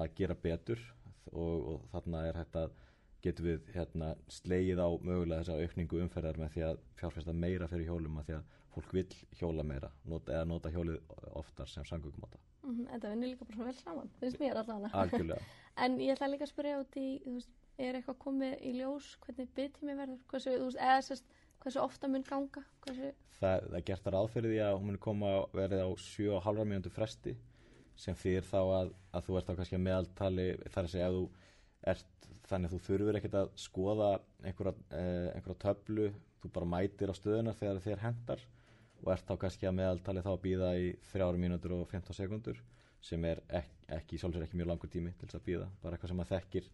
að 0.00 0.06
gera 0.20 0.38
betur 0.46 0.84
og, 1.32 1.56
og 1.74 1.88
þarna 1.92 2.22
er 2.30 2.38
hægt 2.40 2.56
að 2.62 2.78
getur 3.24 3.48
við 3.48 3.70
hérna, 3.74 4.12
slegið 4.30 4.80
á 4.82 4.88
mögulega 5.02 5.42
þessa 5.42 5.58
aukningu 5.64 6.02
umferðar 6.04 6.38
með 6.38 6.52
því 6.54 6.64
að 6.68 6.82
fjárfesta 7.00 7.34
meira 7.34 7.68
fyrir 7.70 7.90
hjólum 7.90 8.20
að 8.20 8.28
því 8.28 8.36
að 8.38 8.56
fólk 8.74 8.92
vil 8.94 9.06
hjóla 9.40 9.64
meira 9.66 9.90
nota, 10.06 10.34
eða 10.36 10.48
nota 10.48 10.72
hjólið 10.72 10.98
oftar 11.40 11.70
sem 11.70 11.86
sangugumóta 11.88 12.38
mm 12.62 12.74
-hmm, 12.74 12.90
Þetta 12.92 13.10
vinnir 13.10 13.32
líka 13.32 13.44
bara 13.44 13.56
svo 13.56 13.64
vel 13.64 13.74
saman 13.74 14.10
finnst 14.20 14.40
mér 14.40 14.60
allavega. 14.62 15.40
En 15.84 16.00
ég 16.00 16.12
ætla 16.12 16.26
líka 16.26 16.44
að 16.44 16.52
spyrja 16.52 16.80
út 16.80 16.96
í 16.96 17.08
veist, 17.24 17.50
er 17.78 17.94
eitthvað 17.94 18.18
komið 18.18 18.54
í 18.62 18.72
ljós 18.80 19.16
hvernig 19.22 19.48
byggtími 19.54 19.94
verður? 19.94 20.18
Hversu, 20.30 20.50
veist, 20.50 20.78
eða 20.78 21.02
sérst 21.02 21.24
hversu 21.62 21.80
ofta 21.80 22.08
mun 22.08 22.22
ganga? 22.22 22.62
Hversu... 22.86 23.12
Það, 23.40 23.68
það 23.72 23.84
gert 23.84 24.02
það 24.02 24.14
ráðferði 24.14 24.58
að 24.62 24.78
hún 24.78 24.86
mun 24.86 24.98
koma 24.98 25.30
verið 25.52 25.84
á 25.86 25.88
7,5 25.94 26.64
mjöndu 26.64 26.90
fresti 26.90 27.36
sem 27.96 28.14
þýr 28.14 28.42
þá 28.42 28.60
að, 28.80 28.90
að 29.12 29.24
þú 29.26 29.38
ert 29.38 29.50
á 29.50 29.56
kannski 29.58 29.78
meðaltali 29.78 30.48
þar 30.70 30.84
að 30.84 30.90
segja 30.90 31.06
að 31.06 31.18
þú 31.18 31.24
ert 31.86 32.28
þannig 32.48 32.70
að 32.70 32.74
þú 32.74 32.80
þurfur 32.86 33.18
ekkert 33.18 33.36
að 33.38 33.50
skoða 33.60 34.08
einhverja, 34.42 34.74
eh, 34.96 35.28
einhverja 35.34 35.62
töflu 35.64 36.08
þú 36.42 36.50
bara 36.54 36.70
mætir 36.74 37.12
á 37.12 37.14
stöðuna 37.18 37.54
þegar 37.58 37.82
þér 37.84 38.02
hendar 38.06 38.44
og 39.02 39.12
ert 39.14 39.28
þá 39.28 39.34
kannski 39.44 39.68
að 39.68 39.78
meðaltali 39.78 40.24
þá 40.24 40.30
að 40.32 40.42
býða 40.42 40.70
í 40.78 40.90
3 41.12 41.38
mínútur 41.38 41.76
og 41.76 41.86
15 41.90 42.16
sekundur 42.16 42.60
sem 43.00 43.24
er 43.24 43.42
ek, 43.48 43.68
ekki, 43.94 44.18
sjálfsvegar 44.18 44.48
ekki 44.48 44.58
mjög 44.58 44.70
langur 44.72 44.90
tími 44.90 45.12
til 45.14 45.28
þess 45.28 45.38
að 45.38 45.46
býða, 45.46 45.68
bara 45.82 45.94
eitthvað 45.94 46.10
sem 46.10 46.18
maður 46.18 46.32
þekkir 46.34 46.64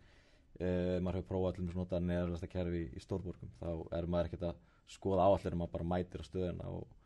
eh, 0.60 0.98
maður 1.00 1.18
hefur 1.18 1.28
prófað 1.32 1.50
allir 1.50 1.66
með 1.66 1.74
svona 1.76 2.00
neðarlega 2.00 2.52
kerfi 2.54 2.80
í, 2.80 2.86
í 2.96 3.02
stórborgum, 3.04 3.52
þá 3.60 3.68
er 3.98 4.08
maður 4.08 4.30
ekkert 4.30 4.46
að 4.48 4.62
skoða 4.94 5.28
áallir 5.28 5.56
um 5.56 5.64
að 5.66 5.72
bara 5.74 5.88
mætir 5.92 6.24
á 6.24 6.28
stöðuna 6.28 6.70
og, 6.72 6.96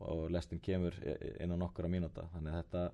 og 0.00 0.22
lestin 0.32 0.60
kemur 0.60 0.96
innan 1.40 1.64
okkar 1.66 1.88
á 1.88 1.94
mínúta. 1.94 2.26
Þannig 2.34 2.52
að 2.52 2.60
þetta, 2.62 2.84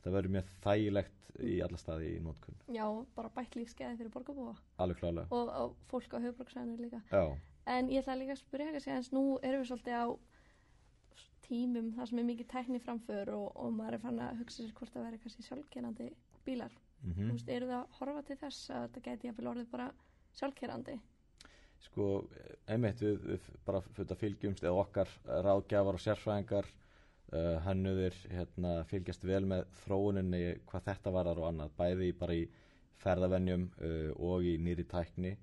þetta 0.00 0.14
verður 0.16 0.34
mjög 0.36 0.50
þægilegt 0.64 1.30
í 1.46 1.60
alla 1.64 1.78
staði 1.80 2.08
í 2.16 2.22
nótkunn 2.24 2.58
Já, 2.74 2.86
bara 3.16 3.30
bætt 3.36 3.54
lífskeiði 3.56 4.00
fyrir 4.00 4.12
borgarbúa. 4.14 4.56
Alveg 4.82 4.98
klálega. 5.00 5.28
Og, 5.36 5.52
og 5.62 5.76
fólk 5.92 6.16
á 6.16 6.18
höfbruksæðinu 6.24 6.80
líka. 6.80 7.00
Já. 7.12 7.36
En 7.70 7.92
ég 7.92 8.02
ætla 8.02 8.18
líka 8.18 8.34
að 8.34 8.42
spyrja 8.42 8.70
ekki 8.70 8.80
að 8.80 8.86
segja 8.88 9.16
nú 9.16 9.24
erum 9.46 9.62
við 9.62 9.70
svolítið 9.70 10.00
á 10.00 10.06
tímum 11.46 11.92
þar 11.96 12.10
sem 12.10 12.20
er 12.22 12.28
mikið 12.28 12.50
tækni 12.50 12.82
framför 12.82 13.32
og, 13.36 13.46
og 13.58 13.72
maður 13.76 13.96
er 13.98 14.04
fann 14.04 14.20
að 14.24 14.42
hugsa 14.42 14.62
sér 14.62 14.74
hvort 14.78 14.96
að 14.98 15.06
vera 15.08 15.22
kannski 15.22 15.46
sjálfkerandi 15.46 16.10
bílar. 16.46 16.74
Mm 17.00 17.12
-hmm. 17.12 17.30
Þú 17.30 17.38
veist, 17.38 17.48
eru 17.48 17.70
það 17.70 17.80
að 17.80 17.96
horfa 17.98 18.22
til 18.22 18.36
þess 18.42 18.70
að 18.70 18.82
þetta 18.82 19.04
geti 19.08 19.26
jafnvel 19.26 19.50
orðið 19.52 19.70
bara 19.70 19.92
sjálfkerandi 20.34 21.00
sko, 21.80 22.06
einmitt 22.70 23.00
við, 23.00 23.22
við 23.24 23.48
bara 23.66 23.80
að 23.80 24.16
fylgjumst 24.20 24.64
eða 24.64 24.82
okkar 24.84 25.12
ráðgjafar 25.24 25.98
og 25.98 26.04
sérfræðingar 26.04 26.68
uh, 27.32 27.58
hannuðir 27.64 28.16
hérna, 28.30 28.80
fylgjast 28.90 29.24
vel 29.26 29.42
með 29.48 29.66
þróuninni 29.84 30.42
hvað 30.70 30.88
þetta 30.88 31.12
varar 31.14 31.40
og 31.40 31.48
annað, 31.50 31.76
bæði 31.78 32.10
bara 32.20 32.38
í 32.38 32.48
ferðavennjum 33.02 33.68
uh, 33.80 34.10
og 34.30 34.48
í 34.48 34.56
nýri 34.62 34.86
tækni. 34.90 35.36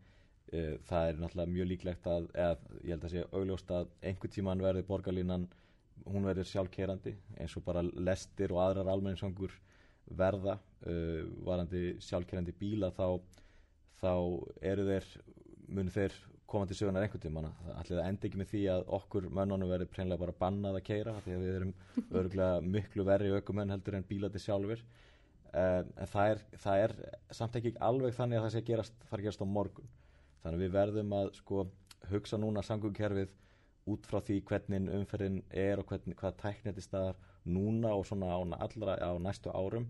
Uh, 0.51 0.75
það 0.87 1.11
er 1.11 1.21
náttúrulega 1.21 1.53
mjög 1.53 1.71
líklegt 1.71 2.09
að, 2.11 2.29
eða 2.33 2.81
ég 2.83 2.91
held 2.95 3.07
að 3.07 3.15
sé 3.15 3.25
augljóst 3.31 3.73
að 3.79 3.89
einhver 4.11 4.33
tíman 4.33 4.63
verði 4.63 4.85
borgarlínan 4.87 5.47
hún 6.07 6.27
verður 6.29 6.47
sjálfkerandi 6.47 7.15
eins 7.41 7.57
og 7.59 7.65
bara 7.65 7.83
lestir 7.83 8.53
og 8.53 8.61
aðrar 8.63 8.93
almenningssangur 8.93 9.51
verða. 10.15 10.53
Varandi 11.43 11.97
sjálfkerandi 12.05 12.53
bíla 12.55 12.93
þá 12.95 13.17
þá 13.99 14.13
eru 14.61 14.85
þeir 14.87 15.07
munu 15.67 15.91
þeir 15.91 16.15
koma 16.47 16.67
til 16.67 16.77
sögunar 16.79 17.03
einhvern 17.03 17.23
tíma 17.23 17.43
allir 17.75 17.97
það 17.97 18.05
endi 18.07 18.29
ekki 18.29 18.39
með 18.39 18.51
því 18.53 18.61
að 18.73 18.85
okkur 18.97 19.27
mönnunum 19.39 19.71
verður 19.71 19.91
preinlega 19.91 20.21
bara 20.21 20.37
bannað 20.39 20.79
að 20.79 20.85
keira 20.87 21.15
því 21.25 21.35
að 21.35 21.43
við 21.43 21.57
erum 21.59 21.73
örgulega 22.21 22.61
miklu 22.75 23.05
verri 23.07 23.33
aukumenn 23.35 23.73
heldur 23.75 23.97
en 23.99 24.07
bílati 24.07 24.41
sjálfur 24.43 24.83
um, 25.53 25.89
en 25.97 26.11
það 26.11 26.31
er, 26.33 26.43
það 26.63 26.83
er 26.85 26.95
samt 27.39 27.57
ekki 27.59 27.73
alveg 27.89 28.15
þannig 28.17 28.39
að 28.39 28.47
það 28.47 28.53
sé 28.53 28.61
að 28.61 28.69
gerast, 28.71 29.03
að 29.09 29.25
gerast 29.25 29.43
á 29.43 29.47
morgun. 29.47 29.91
Þannig 30.43 30.57
að 30.57 30.63
við 30.63 30.73
verðum 30.75 31.15
að 31.17 31.31
sko 31.37 31.65
hugsa 32.11 32.39
núna 32.39 32.63
sangungkerfið 32.65 33.33
út 33.87 34.07
frá 34.07 34.19
því 34.23 34.41
hvernig 34.47 34.91
umferðin 34.97 35.41
er 35.55 35.81
og 35.81 35.87
hvernig, 35.89 36.17
hvað 36.19 36.39
tæknið 36.41 36.77
til 36.77 36.85
staðar 36.85 37.19
núna 37.47 37.93
og 37.95 38.05
svona 38.07 38.33
á, 38.35 38.39
allra, 38.67 38.97
á 38.99 39.11
næstu 39.23 39.51
árum. 39.55 39.87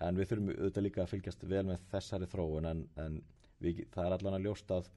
En 0.00 0.16
við 0.16 0.30
þurfum 0.30 0.52
auðvitað 0.54 0.86
líka 0.86 1.04
að 1.04 1.12
fylgjast 1.14 1.44
vel 1.48 1.66
með 1.68 1.84
þessari 1.92 2.28
þróun 2.30 2.68
en, 2.70 2.82
en 3.00 3.20
við, 3.60 3.84
það 3.92 4.06
er 4.06 4.16
allan 4.16 4.38
að 4.38 4.46
ljósta 4.48 4.80
að, 4.80 4.90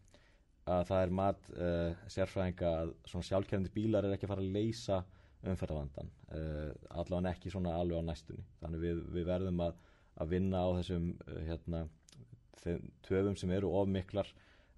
að 0.69 0.86
það 0.89 1.02
er 1.06 1.13
mat 1.19 1.49
uh, 1.58 2.04
sérfræðinga 2.12 2.69
að 2.84 2.93
svona 3.10 3.28
sjálfkerrandi 3.28 3.71
bílar 3.73 4.08
er 4.08 4.15
ekki 4.15 4.28
að 4.28 4.34
fara 4.34 4.45
að 4.45 4.54
leysa 4.56 4.99
umferðavandan 5.43 6.12
uh, 6.38 6.69
allan 7.02 7.28
ekki 7.34 7.52
svona 7.52 7.73
alveg 7.80 7.99
á 7.99 8.08
næstunni. 8.08 8.45
Þannig 8.62 8.86
við, 8.86 9.02
við 9.17 9.28
verðum 9.28 9.63
að, 9.65 9.82
að 10.23 10.36
vinna 10.38 10.63
á 10.63 10.69
þessum 10.80 11.10
uh, 11.26 11.41
hérna, 11.49 11.84
töfum 13.04 13.36
sem 13.39 13.52
eru 13.52 13.73
ofmiklar 13.76 14.30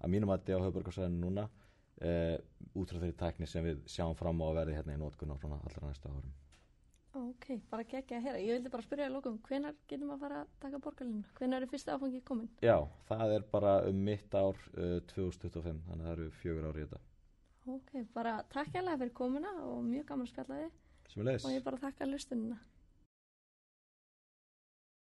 að 0.02 0.10
mínum 0.16 0.32
að 0.34 0.42
þetta 0.42 0.58
á 0.58 0.64
höfburgarsæðinu 0.66 1.22
núna 1.22 1.46
út 2.76 2.90
frá 2.90 2.98
þeirri 2.98 3.14
tækni 3.16 3.46
sem 3.48 3.64
við 3.64 3.78
sjáum 3.88 4.18
fram 4.18 4.42
á 4.44 4.50
að 4.50 4.58
verði 4.58 4.74
hérna 4.76 4.96
í 4.98 5.00
nótkunn 5.00 5.32
á 5.32 5.36
allra 5.38 5.86
næstu 5.86 6.10
árum 6.10 6.34
Ok, 7.16 7.46
bara 7.70 7.84
geggja 7.88 8.18
að 8.18 8.26
hera. 8.28 8.40
Ég 8.44 8.58
vildi 8.58 8.70
bara 8.72 8.84
spyrja 8.84 9.06
í 9.08 9.12
lókum, 9.14 9.38
hvenar 9.46 9.76
getum 9.88 10.10
við 10.10 10.16
að 10.16 10.24
fara 10.26 10.40
að 10.42 10.50
taka 10.60 10.80
borgarlinu? 10.84 11.22
Hvenar 11.38 11.62
eru 11.62 11.70
fyrsta 11.70 11.94
áfangi 11.96 12.20
komin? 12.28 12.50
Já, 12.60 12.76
það 13.08 13.32
er 13.38 13.46
bara 13.52 13.72
um 13.88 14.02
mitt 14.08 14.36
ár 14.36 14.58
uh, 14.76 14.98
2025, 15.14 15.80
þannig 15.86 16.04
að 16.04 16.10
það 16.10 16.14
eru 16.16 16.26
fjögur 16.42 16.66
ár 16.68 16.80
í 16.80 16.84
þetta. 16.84 17.00
Ok, 17.76 17.92
bara 18.14 18.34
takk 18.52 18.76
alveg 18.82 19.00
fyrir 19.00 19.14
komuna 19.16 19.54
og 19.64 19.80
mjög 19.86 20.04
gaman 20.10 20.28
að 20.28 20.32
spjalla 20.34 20.58
þið. 20.60 20.74
Sem 21.08 21.22
er 21.22 21.28
leiðis. 21.30 21.46
Og 21.48 21.54
ég 21.56 21.64
bara 21.64 21.82
þakka 21.86 22.10
lustunina. 22.10 22.58